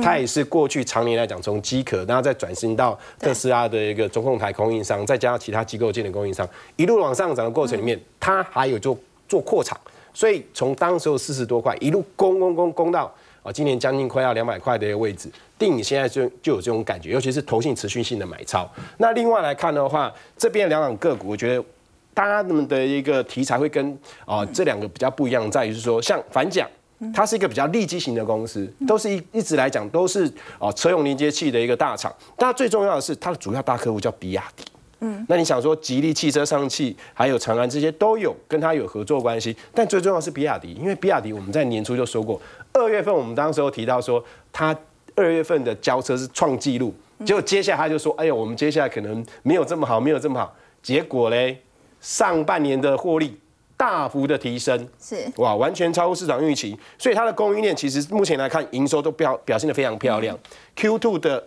[0.00, 8.96] 它也是过去常年来讲从机壳，然后再转型到特斯拉的一个中控台供应商，再加上其他机构件的供应商，一路往上涨的过程里面，它还有做
[9.28, 9.76] 做扩厂，
[10.12, 18.70] 所以从当时候四十多块一路攻攻攻攻到啊，今年将近快要两百块的一个位置，定现在就就有这种感觉，尤其是投信持续性的买超。
[18.98, 21.64] 那另外来看的话，这边两档个股，我觉得。
[22.14, 26.66] 大家们的一个题材会跟啊这两个比较不一样，在于是说，像反讲，
[27.12, 32.14] 它是一个比较利基型的公司，都是一一直来讲都是啊车用连接器的一个大厂。
[32.36, 34.64] 但最重要的是，它的主要大客户叫比亚迪。
[35.00, 42.40] 嗯，那你想说，吉利汽车、上汽还有长安这些都有跟它有合作关系，但最重要是比亚迪，因为比亚迪我们在年初就说过，
[42.72, 44.74] 二月份我们当时候提到说，它
[45.16, 46.94] 二月份的交车是创纪录，
[47.26, 51.60] 结果接下来他就说，哎呦，我们接下来可能没有这么好，没有这么好，结果嘞。
[52.04, 53.34] 上半年的获利
[53.78, 60.38] 大幅的提升，是哇，完全超乎市场预期，所以它的供应链其实目前来看，营收都表表现的非常漂亮。
[60.76, 61.42] Q two 的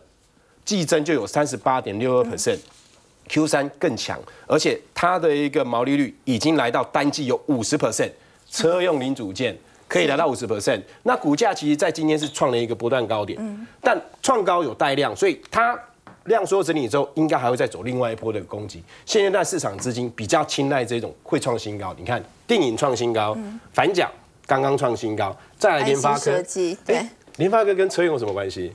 [0.65, 8.09] 季增就有三十八点六二 percent，Q 三更强，而且它的一个毛利率已经来到单季有五十 percent，
[8.49, 9.55] 车用零组件
[9.87, 10.81] 可以来到五十 percent。
[11.03, 15.79] 那股价其实在今天是创了一个波段高点，但创高有带量，所以它。
[16.27, 18.83] 量缩整理之后，应该还会再走另外一波的攻击。
[19.05, 21.93] 现阶段市场资金比较青睐这种会创新高。
[21.97, 23.35] 你看，电影创新高，
[23.73, 24.09] 反甲
[24.45, 26.41] 刚刚创新高，再来联发科。
[26.85, 27.05] 对，
[27.37, 28.73] 联发科跟车用有什么关系？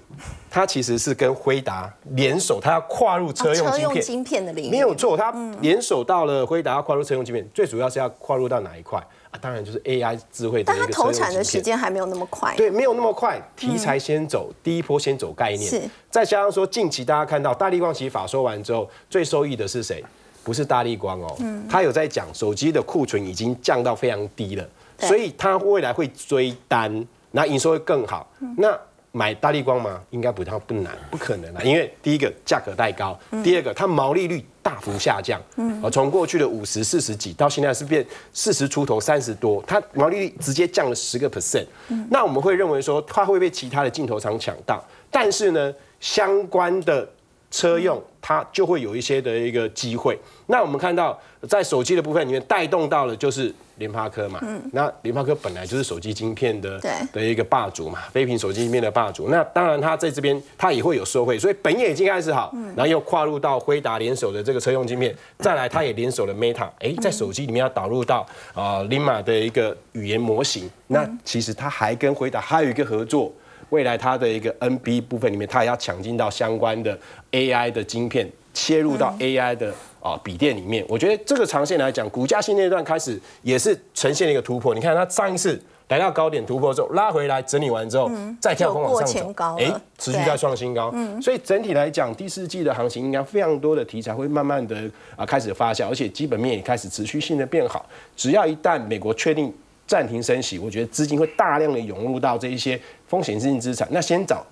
[0.51, 4.71] 它其实是跟辉达联手，它要跨入车用晶片的领域。
[4.71, 9.03] 没有错，它联手到了辉达，要跨入车用晶片，最主要是要跨入到哪一块？
[9.33, 12.55] 啊，当然就是 AI 智慧的一个投产的时间还没有那么快。
[12.57, 15.69] 对，没有那么快，题材先走，第一波先走概念。
[15.69, 15.83] 是。
[16.11, 20.05] 再加上说，近期大家看到大力光其实法说完之后，最受益的是谁？
[20.45, 24.69] 不是大力光哦，嗯，他有在讲手机的库存已经降到非常低了，
[24.99, 28.29] 所以他未来会追单，那营收会更好。
[28.57, 28.77] 那
[29.13, 30.01] 买大力光吗？
[30.11, 31.63] 应该不太不难，不可能啊！
[31.63, 35.39] 因为第一个价格太高，第二个它毛利率大幅下降，
[35.83, 41.67] 啊，从过去的五十四十几到现在是变四十出头三十多，它毛利率直接降了十个 percent。
[42.11, 47.07] 那我们会认为说它会被其他的镜头厂抢到，但是呢，相关的
[47.53, 50.19] 车用它就会有一些的一个机会。
[50.47, 51.17] 那我们看到
[51.49, 53.55] 在手机的部分里面带动到了就是。
[53.77, 54.39] 联发科嘛，
[54.73, 56.79] 那联发科本来就是手机晶片的
[57.11, 59.29] 的一个霸主嘛，非屏手机晶片的霸主。
[59.29, 70.71] 那当然，它在这边它也会有收惠，所以本业已经开始好，然后又跨入到辉达联手的这个车用晶片，再来它也联手了 Meta，哎，在手机里面要导入到啊 Lima 的一个语言模型。
[70.87, 73.33] 那其实它还跟辉达还有一个合作，
[73.73, 76.97] 未来它的一个 NB 部分里面，它也要抢进到相关的
[77.33, 79.73] AI 的晶片，切入到 AI 的。
[80.03, 84.75] 啊，笔电里面，我觉得这个长线来讲，股价现阶段开始也是呈现了一个突破。
[84.75, 85.57] 你看它上一次
[85.87, 90.91] 来到高点突破之后，拉回来整理完之后，再跳空往上走，哎，持续在创新高。
[90.93, 94.77] 嗯所以整体来讲，第四季的行情应该非常多的题材会慢慢的
[95.15, 97.87] 啊开始发酵，而且基本面也开始持续性的变好。
[98.17, 99.55] 只要一旦美国确定
[99.93, 103.87] 暂停升息，我觉得资金会大量的涌入到这一些风险性资产。
[103.91, 104.43] 那先找。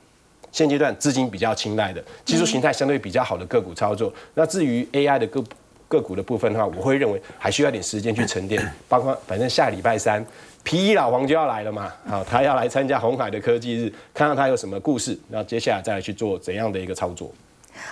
[0.53, 5.43] 现阶段资金比较青睐的技术形态相对比较好的个股操作，那至于 AI 的个
[5.87, 8.61] 个股的部分的话，我会认为还需要点时间去沉淀。
[8.89, 10.27] 包括反正下礼拜三
[10.65, 17.31] 皮衣老黄就要来了嘛，好，他要来参加红海的科技日，看看他有什么故事，然后接下来再来去做怎样的一个操作。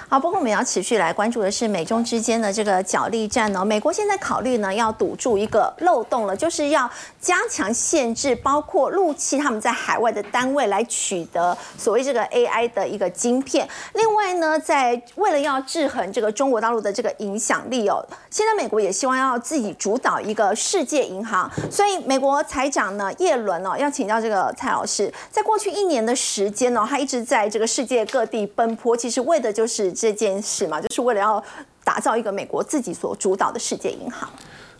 [0.08, 3.64] 好，不过我们要持续来关注的是美中之间的这个角力战哦。
[3.64, 13.68] 美国现在考虑呢，要堵住一个漏洞了，就是要加强限制，包括陆气他们在海外的单位来取得所谓这个 AI 的一个晶片。
[13.94, 21.50] 另外呢，在为了要制衡这个中国大陆的这个影响力哦，现在美国也希望要自己主导一个世界银行。
[21.70, 31.42] 所以美国财长呢，耶伦哦，要请教这个蔡老师，在过去一年的时间呢，他一直在这个世界各地奔波，其实为的就是这件事嘛，就是为了要
[31.82, 34.28] 打造一个美国自己所主导的世界银行。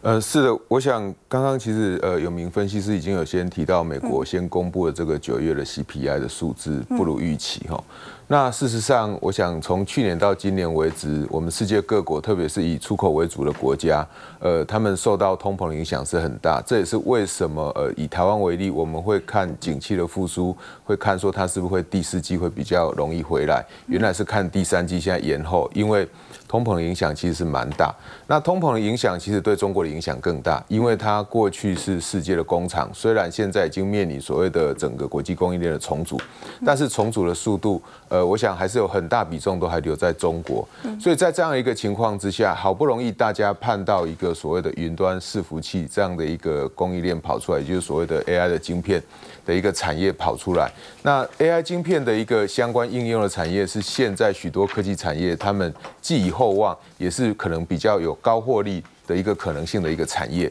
[0.00, 7.82] 呃，是的，我想刚刚其实呃有名分析师已经有先提到，美国先公布了这个九月的 CPI 的数字不如预期哈。
[8.28, 14.06] 那事实上，我想从去年到今年为止，我们世界各国，特别是以出口为主的国家，
[14.38, 16.62] 呃，他们受到通膨的影响是很大。
[16.64, 23.64] 这也是为什么，呃，以台湾为例，我们会看景气的复苏，会看说它是不是会第四季会比较容易回来。
[23.86, 26.06] 原来是看第三季现在延后，因为
[26.48, 27.94] 通膨的影响其实是蛮大。
[28.26, 36.20] 那通膨的影响其实对中国的影响更大，因为它过去是世界的工厂，虽然现在已经面临所谓的整个国际供应链的重组，
[36.66, 38.18] 但是重组的速度，呃。
[38.18, 40.66] 呃，我想还是有很大比重都还留在中国，
[41.00, 49.00] 所以在这样一个情况之下，好不容易大家盼到一个所谓的云端伺服器这样的一个供应链跑出来，也就是所谓的 AI 的晶片
[49.46, 50.68] 的一个产业跑出来。
[51.02, 60.50] 那 AI 晶片的一个相关应用的产业，是现在许多科技产业他们既以厚望，也是可能比较有高获利的一个可能性的一个产业。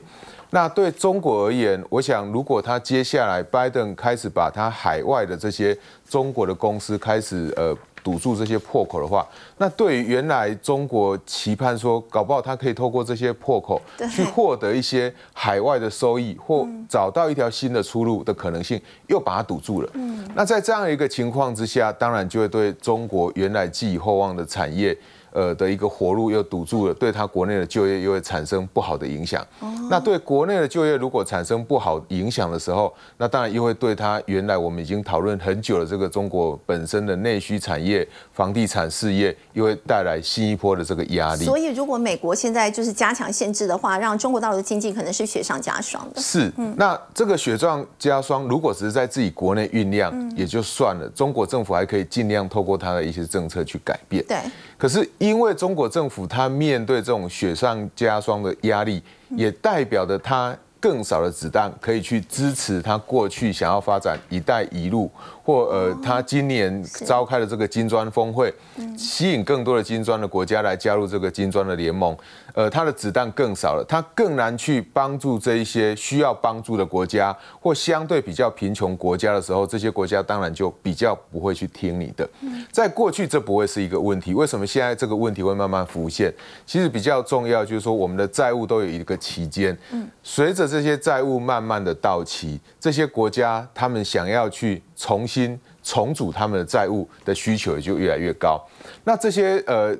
[0.49, 5.77] 那对中国而言，我想如果他接下来拜登开始把他海外的这些
[6.09, 19.89] 中国的公司开始呃堵住这些破口的话，那对于原来中国期盼说搞不好他可以透过这些破口去获得一些海外的收益或找到一条新的出路的可能性，又把它堵住了。
[19.95, 24.97] 嗯，那在这样一个情况之下，当然就会对中国原来寄予厚望的产业。
[25.37, 29.45] 呃的一个活路又堵住了，对他国内的就业又会产生不好的影响。
[29.87, 41.45] 那对国内的就业如果产生不好影响的时候，那当然又会对他原来我们已经讨论很久的这个中国本身的内需产业、房地产事业，又会带来新一波的这个压力。
[41.45, 46.19] 所以，如果美国现在就是加强限制的话，让中国大陆的经济可能是雪上加霜的。
[46.19, 54.25] 是，那这个雪上加霜，如果只是在自己国内酝酿也就算了，中国政府还可以尽量透过他的一些政策去改变。
[54.27, 54.37] 对。
[54.77, 65.11] 可是，因为中国政府它面对这种雪上加霜的压力，也代表着它更少的子弹可以去支持它过去想要发展“一带一路”
[65.47, 68.53] 或呃，他今年召开的这个金砖峰会，
[68.97, 72.13] 吸引更多的金砖的国家来加入这个金砖的联盟。
[72.53, 82.29] 呃，他的子弹更少了，他更难去帮助这一些需要帮助的国家或相对比较贫穷国家的时候，这些国家当然就比较不会去听你的。
[82.69, 86.33] 在过去这不会是一个问题，为什么现在这个问题会慢慢浮现？
[86.65, 89.77] 其实比较重要就是说，我们的债务都有一个期间，
[90.21, 98.61] 随着这些债务慢慢的到期，这些国家他们想要去重新重组他们的债务的需求也就越来越高。
[99.05, 99.97] 那这些呃。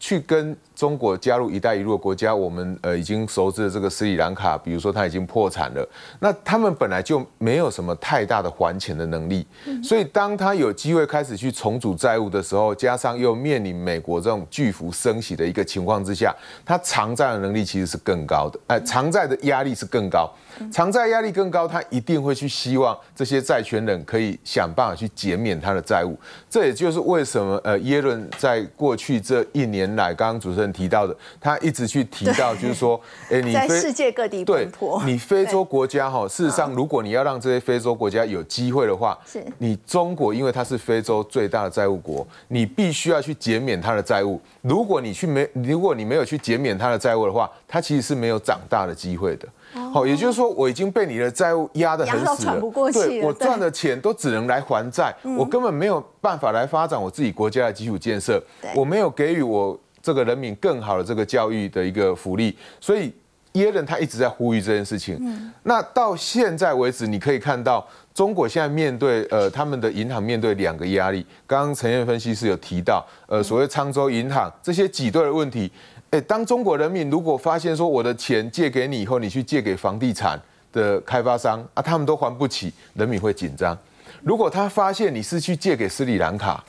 [0.00, 5.86] 去跟中国加入“一带一路”的国家，我们呃已经熟知的这个斯里兰卡，比如说它已经破产了，
[6.20, 9.46] 那他们本来就没有什么太大的还钱的能力，
[9.84, 20.32] 所以当他有机会开始去重组债务的时候，加上又面临美国这种巨幅升息的一个情况之下，他偿债的能力其实是更高的，哎，偿债的压力是更高。
[20.72, 26.18] 偿债压力更高，他一定会去希望这些债权人可以想办法去减免他的债务。
[26.48, 34.68] 这也就是为什么呃耶伦在过去这一年来，刚刚主持人提到的，他一直去提到，就是说， 哎，你在世界各地对，
[35.04, 39.44] 你非洲国家哈，事实上，如果你要让这些非洲国家有机会的话，是。
[39.58, 44.40] 你中国，因为它是非洲最大的债务国，你必须要去减免它的债务。
[44.62, 49.48] 如果你去没，如果你没有去减免它的债务的话，它其实是没有长大的机会的。
[49.92, 52.60] 好，也就是说，我已经被你的债务压得很死了，
[52.92, 58.42] 对我赚的钱都只能来还债，我根本没有办法来发展我自己国家的基础建设，
[58.74, 63.12] 我没有给予我这个人民更好的这个教育的一个福利，所以
[63.52, 65.52] 耶伦他一直在呼吁这件事情。
[65.64, 75.70] 那到现在为止，你可以看到中国现在面对呃他们的银行面对两个压力，刚刚陈燕分析师有提到，呃所谓沧州银行这些挤兑的问题。
[76.10, 80.40] 哎，当中国人民如果发现说我的钱借给你以后，你去借给房地产
[80.72, 83.76] 的开发商啊，他们都还不起，人民会紧张。
[84.22, 86.62] 如果他发现你是去借给斯里兰卡，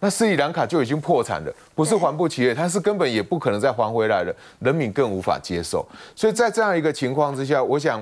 [0.00, 5.86] 那斯里兰卡就已经破产了，不是还不起了，他是根本也不可能再还回来了，人民更无法接受。
[6.14, 8.00] 所以在这样一个情况之下，我想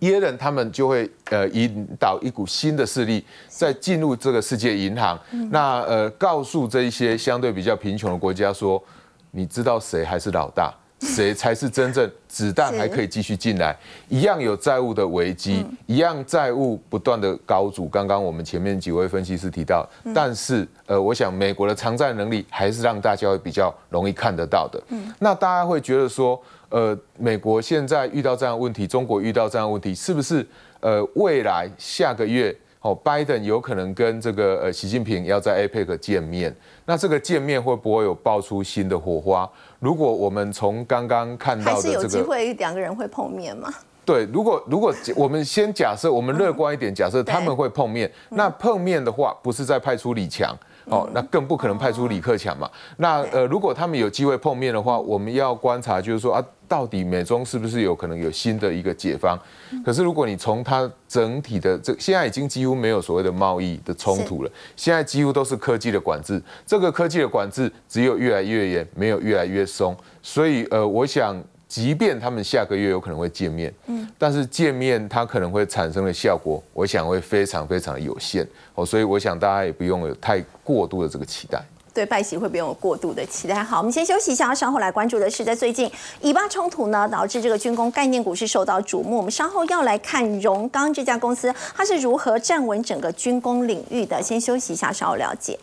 [0.00, 5.18] 耶伦他们就会呃引导一股新的势力再进入这个世界银行，
[5.50, 8.82] 那呃告诉这一些相对比较贫穷的国家说，
[9.30, 10.72] 你知道谁还是老大？
[11.00, 13.76] 谁才是真正子弹还可以继续进来？
[14.08, 17.86] 一样有债务的危机，一样债务不断的高筑。
[17.86, 24.82] 刚刚我们前面几位分析师提到，但是呃，我想美国的偿债能力还是让大家会比较容易看得到的。
[25.18, 30.46] 那大家会觉得说，呃，美国现在遇到这样问题，中国遇到这样问题，是不是
[30.80, 32.56] 呃未来下个月？
[32.82, 36.54] 哦，拜登有可能跟这个呃习近平要在 APEC 见面，
[36.84, 39.48] 那这个见面会不会有爆出新的火花？
[39.78, 43.72] 如果我们从刚刚看到的这个，还是有机会两个人会碰面吗？
[44.04, 50.52] 对，如果如果我们先假设，我们乐观一点，假设他们会碰面，那碰面的话，不是在派出李强。
[50.86, 52.70] 哦，那更不可能派出李克强嘛。
[52.96, 59.38] 那呃，如果他们有机会碰面的话，我们要观察，就是说啊，到底美中是不是有可能有新的一个解方？
[59.84, 66.42] 可是如果你从它整体的这，现在已经几乎没有所谓的贸易的冲突了，现在几乎都是科技的管制。
[66.66, 69.96] 这个科技的管制只有越来越严，没有越来越松。
[70.20, 71.42] 所以呃，我想。
[71.72, 81.58] 即便他们下个月有可能会见面，嗯，但是见面它可能会产生的效果，我想会非常非常有限哦，所以我想大家也不用有太过度的这个期待。
[81.94, 83.64] 对拜喜会不用有过度的期待。
[83.64, 89.16] 好，我们先休息一下，稍后来关注的是在最近以巴冲突呢，导致这个军工概念股是受到瞩目。
[89.16, 94.22] 我们稍后要来看荣钢这家公司，它是如何站稳整个军工领域的。
[94.22, 95.58] 先休息一下，稍后了解。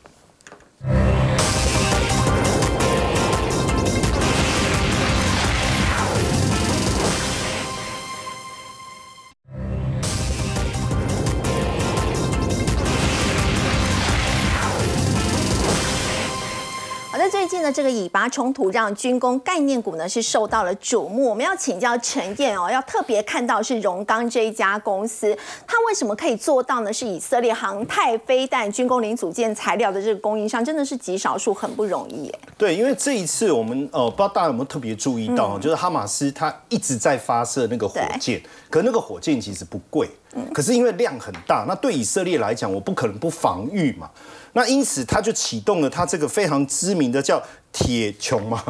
[17.59, 21.29] 近的这个以巴冲突让军工概念股呢是受到了瞩目。
[21.29, 25.37] 我们要请教陈燕哦，要特别看到是荣钢这一家公司，
[25.67, 26.93] 它为什么可以做到呢？
[26.93, 32.39] 是以色列航太飞弹军工零组件材料的这个供应商，真的是极少数，很不容易耶。
[32.57, 40.09] 对，因为这一次我们呃，不知道大家有没有特别注意到，就是哈马斯它一直在发射那个火箭，可那个火箭其实不贵，
[40.53, 44.09] 可是因为量很大，那对以色列来讲，我不可能不防御嘛。
[44.53, 47.41] 那因此，他就启动了他这个非常知名的叫
[47.71, 48.61] 铁穹嘛，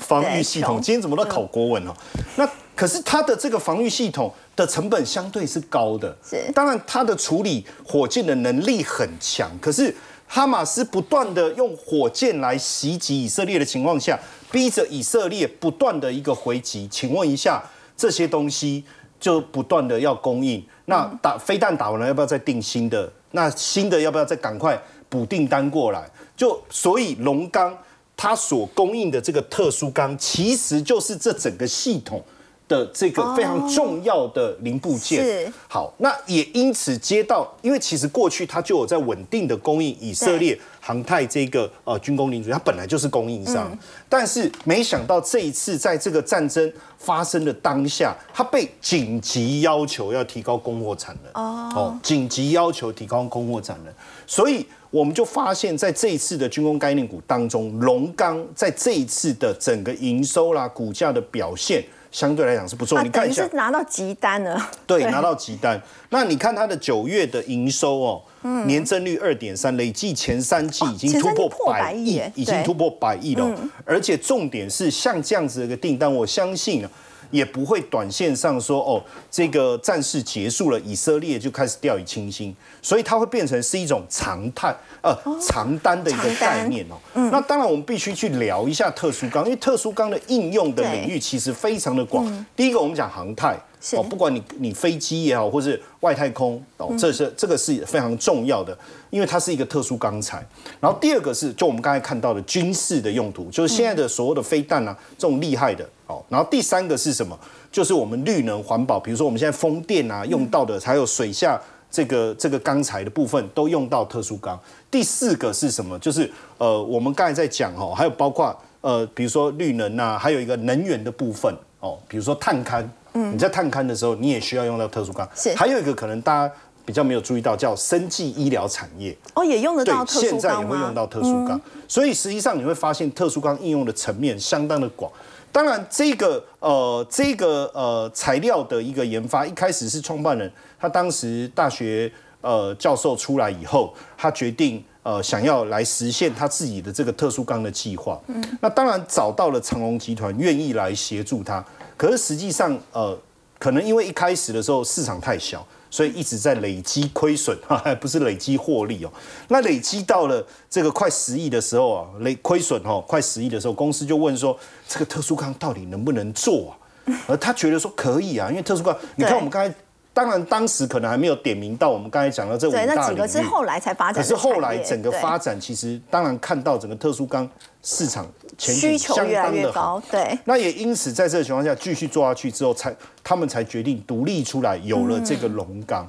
[0.00, 0.80] 防御系统。
[0.80, 1.92] 今天怎么都考国文哦？
[2.36, 6.16] 那可是它的这个防御系统的成本相对是高的。
[6.24, 9.50] 是，当然它的处理火箭的能力很强。
[9.60, 9.94] 可是
[10.26, 14.18] 哈马斯不断的用火箭来袭击以色列的情况下，
[14.50, 16.88] 逼着以色列不断的一个回击。
[16.88, 17.62] 请问一下，
[17.94, 18.82] 这些东西
[19.20, 23.12] 就不断的要供应，那打飞弹打完了，要不要再定新的？
[23.32, 24.80] 那新的要不要再赶快？
[25.10, 27.76] 补订单过来，就所以龙钢
[28.16, 32.24] 它所供应的这个特殊钢，其实就是这整个系统
[32.70, 35.24] 的这个非常重要的零部件。
[35.24, 43.76] 是好，那也因此接到，因为其实过去它就有在稳定的供应以色列航太这个呃军工零组件，它本来就是供应商，
[44.08, 51.42] 但是没想到这一次在这个战争发生的当下，它被紧急要求要提高供货产能。
[51.42, 53.92] 哦，紧急要求提高供货产能，
[54.26, 54.64] 所以。
[54.92, 63.02] 我们就发现，在这一次的军工概念股当中，龙钢在这一次的整个营收啦、股价的表现，相对来讲是不错。
[63.02, 64.70] 你看一下，是拿到急单了。
[64.86, 65.80] 对，拿到急单。
[66.10, 68.22] 那你看它的九月的营收哦，
[68.66, 73.48] 年增率二点三，累计前三季已经突破百亿，已经突破百亿了。
[73.84, 76.90] 而且重点是，像这样子的一个订单，我相信啊。
[77.30, 86.96] 也不会短线上说哦，这个战事结束了，以色列就开始掉以轻心，所以它会变成是一种常态呃长单的一个概念哦。
[87.30, 92.46] 那当然我们必须去聊一下特殊钢，因为特殊钢的应用的领域其实非常的广。
[92.54, 93.56] 第一个我们讲航太。
[93.92, 98.76] 哦，不管你你飞机也好，或是外太空哦，这是这个是非常重要的，
[99.08, 100.46] 因为它是一个特殊钢材。
[100.78, 106.22] 然后第二个是，就我们刚才看到的军事的用途，就是现在的所有的飞弹啊，这种厉害的哦。
[106.28, 107.38] 然后第三个是什么？
[107.72, 111.58] 就是我们绿能环保，比如说我们现在风电啊用到的，还有水下
[111.90, 114.60] 这个这个钢材的部分都用到特殊钢。
[114.90, 115.98] 第四个是什么？
[116.00, 121.50] 就是呃，我们刚才在讲哦，还有包括呃，比如说绿能啊，还有一个能源的部分
[121.80, 122.84] 哦，比如说碳勘。
[123.12, 125.28] 你在探勘的时候，你也需要用到特殊钢。
[125.34, 126.54] 是，还有一个可能大家
[126.84, 129.16] 比较没有注意到，叫生技医疗产业。
[129.34, 135.10] 哦，也用得到特殊钢现在也会用到特殊钢，所以实际上你会发现特殊钢应用的层面相当的广。
[135.52, 148.20] 当然，这个呃这个呃材料的一个研发，一开始是创办人他当时大学呃教授出来以后，他决定呃想要来实现他自己的这个特殊钢的计划。
[148.28, 151.64] 嗯，那当然找到了长隆集团愿意来协助他。
[152.00, 153.14] 可是实际上，呃，
[153.58, 159.12] 可能因为一开始的时候市场太小，所以一直在累积亏损，哈，还不是累积获利哦。
[159.48, 167.12] 那累积到了这个快十亿的时候啊，累亏损哦，快十亿的时候，公司就问说，这个特殊钢到底能不能做啊？
[167.26, 169.74] 而他觉得说可以啊，因为特殊钢，你看我们刚才。
[170.12, 172.94] 当然，当时可能还没有点名到我们刚才讲的这五大领域。
[172.96, 174.14] 那几个是后来才发展。
[174.14, 177.48] 可是后来整个发展，其实当然看到整个特殊钢
[177.82, 178.26] 市场
[178.58, 180.02] 前景相当的高。
[180.10, 180.38] 对。
[180.44, 186.08] 那也因此在这个情况下继续做下去之后，才他们才决定独立出来，有了这个龙钢，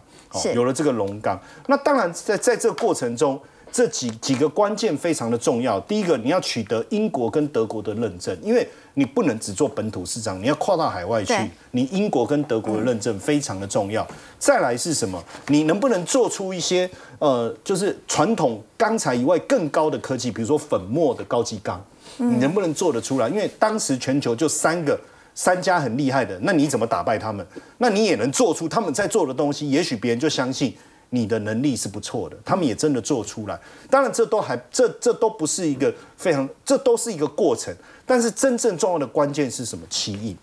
[0.54, 1.40] 有了这个龙钢。
[1.68, 3.40] 那当然在在这个过程中。
[3.72, 5.80] 这几几个关键非常的重要。
[5.82, 11.34] 第一个，你要取得英国跟德国的认证，因为你不能只做本土市场，你要跨到海外去。
[11.72, 14.06] 你英国跟德国的认证非常的重要。
[14.38, 15.24] 再来是什么？
[15.48, 21.82] 你能不能做出一些呃，就是传统钢材以外更高的科技，比如说粉末的高级钢，
[22.18, 23.30] 你能不能做得出来？
[23.30, 25.00] 因为当时全球就三个
[25.34, 27.46] 三家很厉害的，那你怎么打败他们？
[27.78, 30.76] 那你也能做出他们在做的东西，也许别人就相信。
[31.14, 33.60] 你的能力是不错的，他们也真的做出来。
[33.90, 37.76] 当然，这都还这这都不是一个非常，这都是一个过程。
[38.06, 39.86] 但是真正重要的关键是什么？
[39.90, 40.38] 奇异，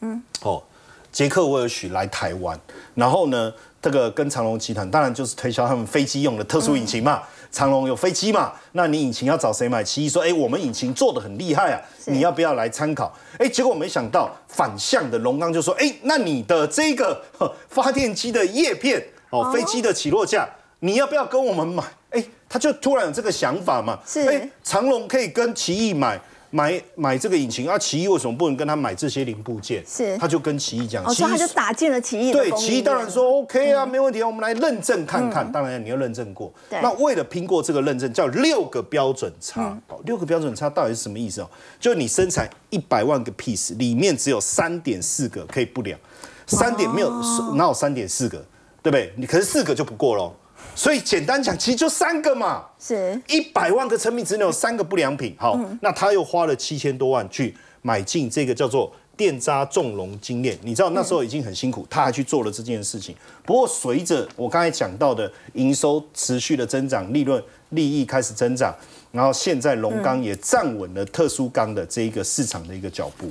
[0.00, 0.62] 嗯，哦，
[1.10, 2.58] 杰克威尔许来台湾，
[2.94, 3.50] 然后呢，
[3.80, 7.22] 这个跟长隆集团，当然就是推销他们飞机用的特殊引擎嘛。
[7.50, 8.52] 长隆有飞机嘛？
[8.72, 9.82] 那你引擎要找谁买？
[9.82, 13.14] 奇异说，哎，我们引擎做的很厉害啊，你要不要来参考？
[13.38, 17.22] 哎，结果我没想到反向的龙刚就说，哎，那你的这个
[17.70, 19.02] 发电机的叶片。
[19.32, 20.46] 哦，飞机的起落架，
[20.80, 21.82] 你要不要跟我们买？
[22.10, 23.98] 哎，他就突然有这个想法嘛。
[24.06, 26.20] 是，哎，长龙可以跟奇异买
[26.50, 29.82] 买买这个引擎，啊，奇异为什么不能跟他买这些零部件？
[29.86, 32.30] 是，他就跟奇异讲，所以他就打进了奇异。
[32.30, 35.50] 对，奇异当然说 OK 啊，没问题啊，我们来认证看看。
[35.50, 36.52] 当然你要认证过。
[36.68, 39.74] 那为了拼过这个认证，叫六个标准差。
[40.04, 41.48] 六个标准差到底是什么意思哦？
[41.80, 45.98] 就你生产一百万个 piece，里面只有三点四个可以不良，
[46.46, 47.10] 三点没有，
[47.54, 48.44] 哪有三点四个？
[48.82, 49.12] 对不对？
[49.16, 50.34] 你可是四个就不过喽，
[50.74, 52.64] 所以简单讲，其实就三个嘛。
[52.78, 55.36] 是，一百万个成品只能有三个不良品。
[55.38, 60.58] 好，那他又花了七千多万去买进这个叫做电渣重容精炼。
[60.62, 63.14] 你知道那时候已经很辛苦，他还去做了这件事情。
[63.44, 68.74] 不过随着我刚才讲到的营收持续的增长，利润利益开始增长，
[69.12, 73.28] 然后现在龙钢也站稳了特殊钢的这一个市场的一个脚步。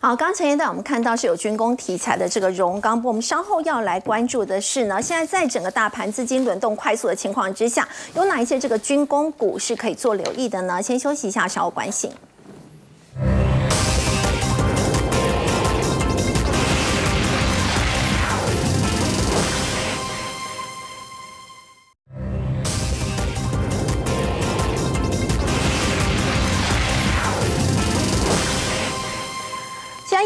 [0.00, 10.80] 好，刚陈燕带我们看到是有军工题材的这个荣钢，我们稍后要来关注的是呢，现在在整个大盘资金轮动快速的情况之下，有哪一些这个军工股是可以做留意的呢？
[10.80, 12.08] 先休息一下，稍后关心。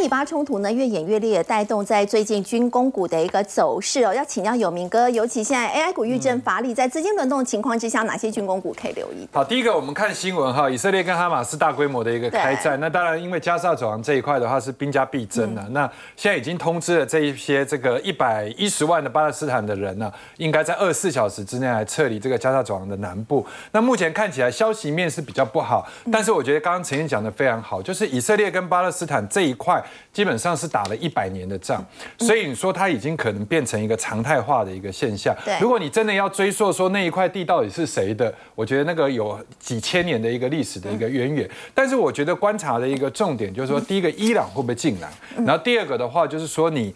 [0.02, 4.12] 以巴冲突呢越演越烈，带动在最近军工股的一个走势哦。
[4.12, 9.28] 要请教有明哥，尤其现在 AI 股遇震乏力，在资金轮动的情况之下，哪些军工股可以留意？
[9.32, 12.78] 好，第一个我们看新闻哈，以色列跟哈马斯大规模的一个开战。
[12.80, 15.62] 那当然，因为加沙走廊这一块的话是兵家必争的。
[15.70, 23.46] 那现在已经通知了这一些这个一百一十万的巴勒斯坦的人呢，应该在二十四小时之内来撤离这个加沙走廊的南部。
[23.70, 29.80] 那目前看起来消息面是比较不好，但是我觉得刚刚陈燕讲的非常好，就是以色列跟巴勒斯坦这一块
[30.12, 30.72] 基本上是。
[30.72, 31.84] 打了一百年的仗，
[32.18, 35.36] 所以你说它已经可能变成一个常态化的一个现象。
[35.60, 41.46] 如果你真的要追溯说那一块地到底是谁的，我觉得那个有几千年的一个历史的一个渊源。
[41.74, 45.10] 但是我觉得观察的一个重点就是说，第一个伊朗会不会进来，
[45.44, 46.94] 然后第二个的话就是说你。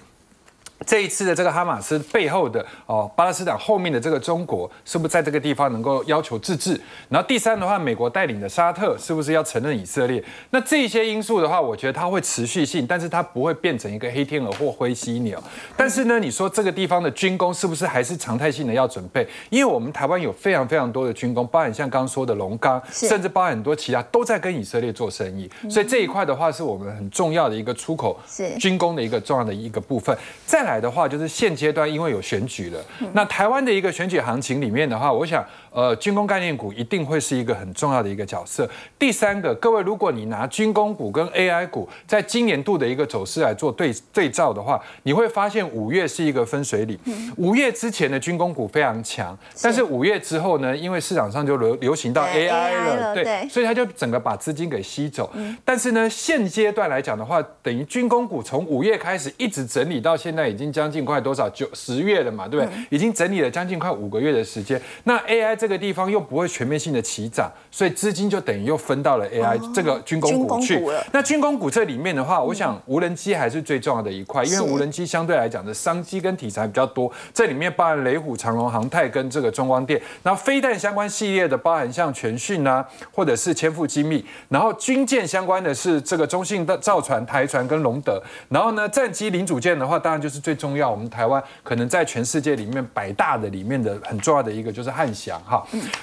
[0.85, 6.79] 这一次的这个哈马斯背后的哦，巴勒斯坦后面的这个中国是不是在这个地方能够要求自治？
[7.09, 10.22] 然后第三的话，美国带领的沙特是不是要承认以色列？
[10.51, 15.43] 那这些因素的话，我觉得它会持续性，但是它不会变成一个黑天鹅或灰犀鸟。
[15.77, 19.27] 但是呢，你说这个地方的军工是不是还是常态性的要准备？
[19.49, 28.20] 因为我们台湾有非常非常多的军工，包含像刚刚说的龙钢，甚至包含很多其他都在跟以色列做生意，所以这一块的话是我们很重要的一个出口
[28.61, 30.14] 军工的一个重要的一个部分。
[30.45, 35.43] 再来的话，就是现阶段因为有选举了，那台湾的一个选举行情里面的话，我想，
[35.77, 38.66] 呃，军工概念股一定会是一个很重要的一个角色。
[38.99, 46.99] 第三个，各位，如果你拿军工股跟 AI 股在今年度的一个走势来做对对照的话，你会发现五月是一个分水岭。
[47.37, 55.31] 五月之前的军工股非常强，但是五月之后呢，因为市场上就流流行到 AI 了，对，所以它就整个把资金给吸走。
[55.62, 60.47] 但是呢，现阶段来讲的话，等于军工股从五月开始一直整理到现在。
[60.47, 62.72] 已经将近快多少九十月了嘛，对不对？
[62.89, 64.81] 已经整理了将近快五个月的时间。
[65.03, 70.83] 那 AI 这个地方又不会全面性的起涨，所以资金就等于又分到了 AI 这个军工股去。
[71.12, 77.11] 那军工股这里面的话，我想无人机还是最重要的一块，因为无人机相对来讲的商机跟题材比较多。
[77.33, 90.91] 这里面包含雷虎、长龙航太跟这个中光电，然后飞弹相关系列的包含像全讯啊，或者是千富精密，然后军舰相关的是这个中信的造船、台船跟龙德，然后呢战机零组件的话，当然就是最重要。
[90.91, 95.56] 我们台湾可能在全世界里面百大的里面的很重要的一个就是汉翔哈。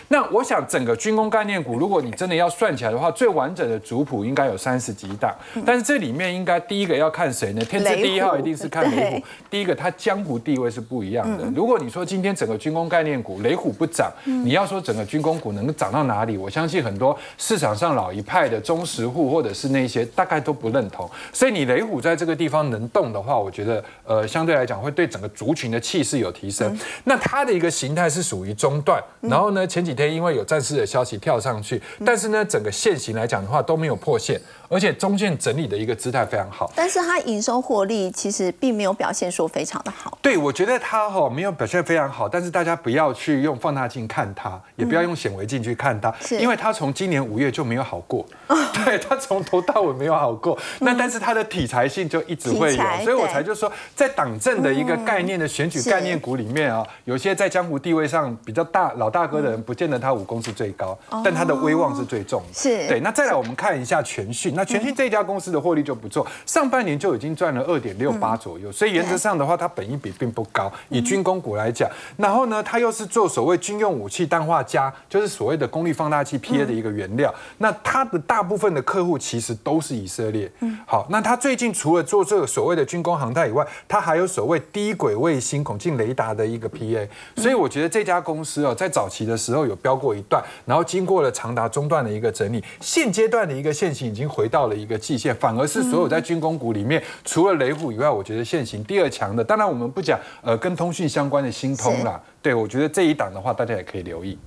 [0.08, 5.34] 那我想整个军工概念股，如果你真的要算起来的话，最完整的族谱应该有三十几档，
[5.66, 7.64] 但是这里面应该第一个要看谁呢？
[7.66, 9.26] 天字第一号一定是看雷虎。
[9.50, 11.44] 第一个它江湖地位是不一样的。
[11.56, 16.38] 如果你说今天整个军工概念股雷虎不涨，你要说整个军工股能涨到哪里？
[16.38, 21.10] 我相信很多市场上老一派的忠实户或者是那些大概都不认同。
[21.32, 26.78] 所以你雷虎在这个地方能动的话，我觉得呃相对来讲会对整个族群的气势有提升。
[27.06, 29.02] 那它的一个形态是属于中段，
[29.34, 34.40] 然后呢前几天因为有战事的消息跳上去，但是呢整个线型来讲的话都没有破线，
[34.70, 36.72] 而且中线整理的一个姿态非常好。
[36.76, 40.18] 但是它营收获利其实并没有表现说非常的好。
[40.22, 48.26] 对，我觉得它哈没有表现非常好，但是大家不要去用放大镜看它，也不要用显微镜去看它，因为它从今年五月就没有好过。
[48.74, 50.58] 对，它从头到尾没有好过。
[50.80, 62.54] 那但是它的题材性就一直会有，所以我才就说，在党政的一个概念的选举概念股里面啊，有些在江湖地位上比较大老大哥的人，不见得他武功是最高，但他的威望是最重的。
[62.54, 63.00] 是对。
[63.00, 70.72] 那再来我们看一下全讯，那全新这家公司的获利就不错，上半年就已经赚了二点六八左右，所以原则上的话，它本益比并不高。
[70.90, 77.34] 以军工股来讲，然后呢，它又是做所谓军用武器氮化镓，就是所谓的功率放大器 PA 的一个原料。
[77.58, 80.52] 那它的大部分的客户其实都是以色列。
[80.86, 87.08] 好，那它最近除了做这个所谓的军工航太以外，它还有所谓低轨卫星孔径雷达的一个 PA。
[87.38, 99.44] 所以我觉得这家公司哦，在早期的时候有标过一段，然后经过了长达中段的一个整理，现阶段的一个线型已经回到了一个季线，反而是所有在军工股里面，除了雷虎以外，我觉得现行第二强的。
[99.44, 104.38] 当然我们不讲呃跟通讯相关的新通啦，对我觉得这一档的话，大家也可以留意。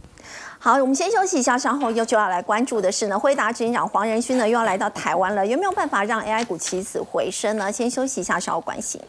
[0.58, 7.70] 好，我们先休息一下，稍后又就要来关注的是呢，辉达执行长黄仁勋呢又要来到台湾了，有没有办法让 AI 股起死回生呢？
[7.70, 9.00] 先休息一下，稍后关心。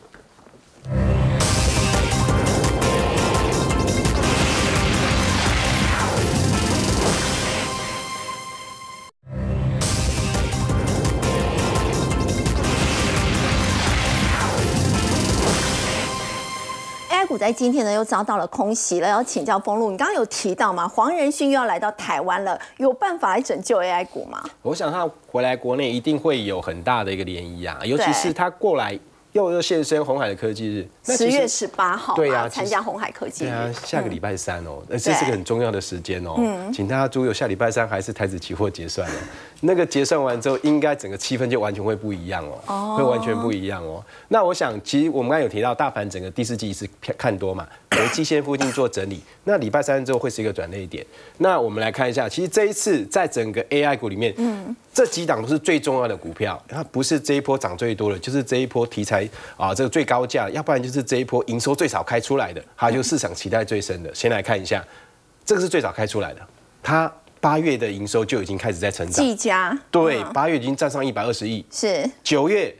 [17.28, 20.88] 股在今天呢又遭到了空袭了，要请教封路，你刚刚有提到嘛？
[20.88, 24.42] 黄仁勋又要来到台湾了，有办法来拯救 AI 股吗？
[24.62, 28.98] 我想他回来国内一定会有很大的一个涟漪啊，尤其是他过来
[29.38, 39.14] 又又现身红海的科技日，十月十八号对啊，参加红海科技日，对啊，下个礼拜三哦，这是个很重要的时间哦，嗯请大家注意，下礼拜三还是台子期货结算哦。
[39.62, 44.04] 那个结算完之后，应该整个气氛就完全会不一样哦，会完全不一样哦。
[44.28, 49.22] 那我想，其实我们刚才有提到，大盘整个第四季是看多嘛， 回基线附近做整理。
[49.44, 51.06] 那礼拜三之后会是一个转捩点。
[51.38, 56.60] 那我们来看一下，其实这一次在整个 AI 股里面，嗯，这几档都是最重要的股票。
[56.68, 64.14] 它不是这一波涨最多的，就是这一波题材啊，这个最高价，要不然就是这一波营收最少开出来的，还有就是市场期待最深的。
[64.16, 64.84] 先来看一下，
[65.46, 66.42] 这个是最早开出来的，
[66.82, 67.12] 它。
[67.40, 72.04] 八月的营收就已经开始在成长，技嘉对，八月已经站上一百二十亿，是。
[72.24, 72.76] 九月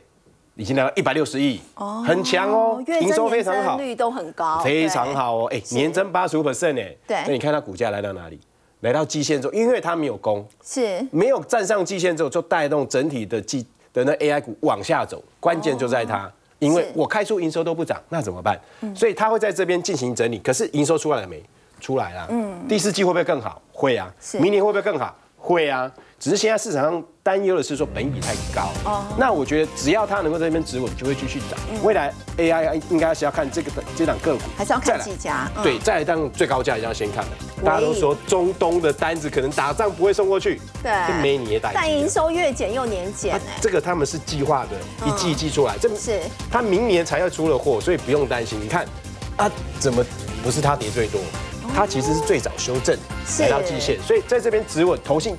[0.56, 8.40] 已经来到一百六十亿，哦，很强哦，营收非常好，率都很高，非常好哦，哎，年增八十五 percent 哎，对，那你看它股价来到哪里？
[8.80, 11.04] 来到季线之后，因为它没有攻，是。
[11.10, 18.58] 没有站上季线之后，就带动整体的季的那 AI 股往下走，关键就在它，因为我开出营收都不涨，那怎么办？
[18.94, 21.42] 所以它会在这边进行整理，可是营收出来了没？
[21.80, 23.62] 出来了，嗯，第四季会不会更好？
[23.72, 25.16] 会啊，明年会不会更好？
[25.36, 25.88] 会啊，
[26.20, 28.70] 只是现在市场上担忧的是说本益比太高。
[28.84, 31.58] 哦，那我觉得只要它能够在那边止稳，就会继续涨。
[31.84, 35.48] 未来 AI 应该是要看这个这档个股，还是要看几家？
[35.62, 37.30] 对，再来当最高价一定要先看的。
[37.64, 40.92] 大家都说中东的单子可能打仗不会送过去，对，
[41.22, 41.70] 没你也打。
[41.72, 48.58] 但营收越减又年减，这个他们是计划的，一季一季出来，这是他明年才要出了货，所以不用担心。
[48.60, 48.84] 你看
[49.36, 49.48] 啊，
[49.78, 50.04] 怎么
[50.42, 51.20] 不是他跌最多？
[51.76, 52.96] 它其实是最早修正
[53.40, 55.36] 来到季线，所以在这边止稳投信。